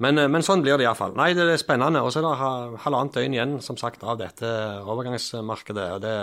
[0.04, 1.14] Men, eh, men sånn blir det iallfall.
[1.16, 2.02] Nei, det er spennende.
[2.04, 4.50] Og så er det ha- halvannet døgn igjen, som sagt, av dette
[4.84, 5.88] overgangsmarkedet.
[5.96, 6.16] Og det,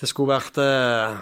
[0.00, 1.16] det skulle vært eh,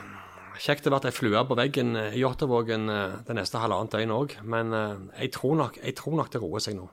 [0.63, 4.37] kjekt å vært ei flue på veggen i Jåttåvågen eh, det neste halvannet døgn òg.
[4.45, 6.89] Men eh, jeg, tror nok, jeg tror nok det roer seg nå.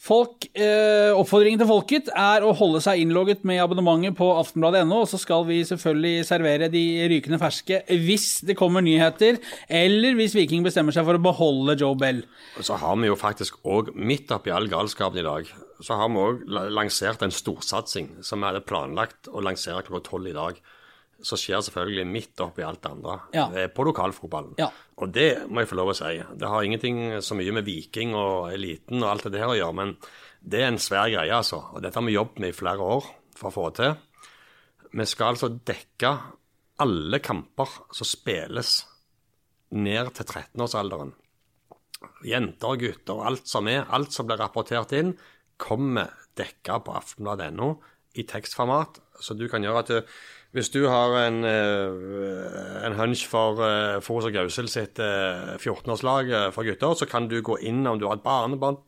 [0.00, 5.10] Folk, eh, Oppfordringen til folket er å holde seg innlogget med abonnementet på aftenbladet.no, og
[5.10, 9.36] så skal vi selvfølgelig servere de rykende ferske hvis det kommer nyheter,
[9.68, 12.22] eller hvis Viking bestemmer seg for å beholde Joe Bell.
[12.56, 15.52] Og så har vi jo faktisk òg, midt oppi all galskapen i dag,
[15.84, 20.32] så har vi òg lansert en storsatsing som vi hadde planlagt å lansere klokka tolv
[20.32, 20.64] i dag.
[21.22, 23.46] Så skjer selvfølgelig midt oppi alt det andre Ja.
[23.52, 24.54] eh, på lokalfotballen.
[24.58, 24.70] Ja.
[24.98, 26.22] Og det må jeg få lov å si.
[26.36, 29.74] Det har ingenting så mye med Viking og eliten og alt det her å gjøre,
[29.74, 29.96] men
[30.42, 31.60] det er en svær greie, altså.
[31.74, 33.04] Og dette har vi jobbet med i flere år
[33.36, 33.96] for å få til.
[34.92, 36.14] Vi skal altså dekke
[36.80, 38.86] alle kamper som spilles
[39.72, 41.12] ned til 13-årsalderen
[42.24, 45.12] jenter og gutter og alt som er, alt som blir rapportert inn,
[45.60, 46.08] kommer
[46.38, 47.74] dekka på aftenbladet.no
[48.16, 49.00] i tekstformat.
[49.20, 50.00] Så du kan gjøre at du,
[50.56, 56.46] hvis du har en, eh, en hunch for uh, og Gausel sitt eh, 14-årslag eh,
[56.50, 58.80] for gutter, så kan du gå inn om du har et barnebarn,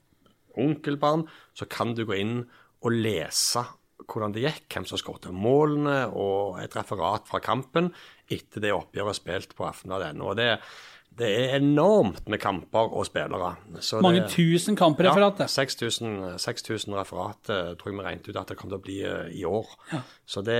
[0.58, 2.40] onkelbarn, så kan du gå inn
[2.82, 3.62] og lese
[4.02, 7.92] hvordan det gikk, hvem som skåret målene, og et referat fra kampen
[8.26, 9.68] etter det oppgjøret spilt på.
[9.68, 10.48] Og det,
[11.18, 13.50] det er enormt med kamper og spillere.
[13.84, 15.38] Så Mange det, tusen kampreferat.
[15.38, 15.50] ja, det.
[15.52, 18.98] 6000 6000 referat eh, tror jeg vi regnet ut at det kommer til å bli
[19.04, 19.68] eh, i år.
[20.24, 20.58] Så det,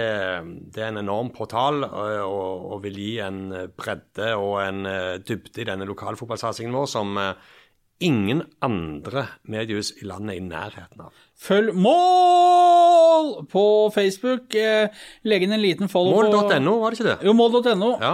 [0.74, 3.42] det er en enorm portal eh, og, og vil gi en
[3.78, 7.16] bredde og en eh, dybde i denne lokalfotballsatsingen vår som
[8.04, 11.12] ingen andre mediehus i landet i nærheten av.
[11.42, 14.54] Følg Mål på Facebook.
[14.54, 14.92] Eh,
[15.26, 17.16] Legg inn en liten follow Mål.no, var det ikke det?
[17.26, 17.88] Jo, mål.no.
[17.98, 18.12] Ja.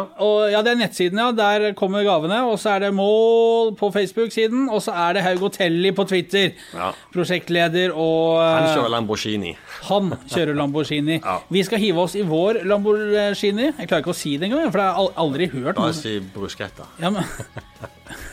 [0.55, 1.28] Ja, det er nettsiden, ja.
[1.36, 2.41] Der kommer gavene.
[2.49, 6.55] Og så er det Mål på Facebook-siden, og så er det Haug Hotelli på Twitter.
[6.72, 6.93] Ja.
[7.12, 9.55] Prosjektleder og eh, Han kjører Lamborghini.
[9.91, 11.20] Han kjører Lamborghini.
[11.28, 11.41] Ja.
[11.53, 13.66] Vi skal hive oss i vår Lamborghini.
[13.68, 16.18] Jeg klarer ikke å si det engang, for jeg har jeg aldri hørt Bare si
[16.32, 16.89] bruschetta.
[17.03, 17.24] Ja, men...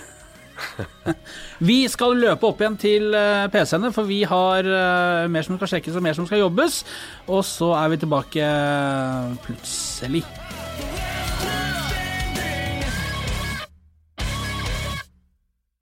[1.69, 5.75] Vi skal løpe opp igjen til eh, PC-ene, for vi har eh, mer som skal
[5.75, 6.81] sjekkes og mer som skal jobbes.
[7.27, 10.25] Og så er vi tilbake eh, plutselig.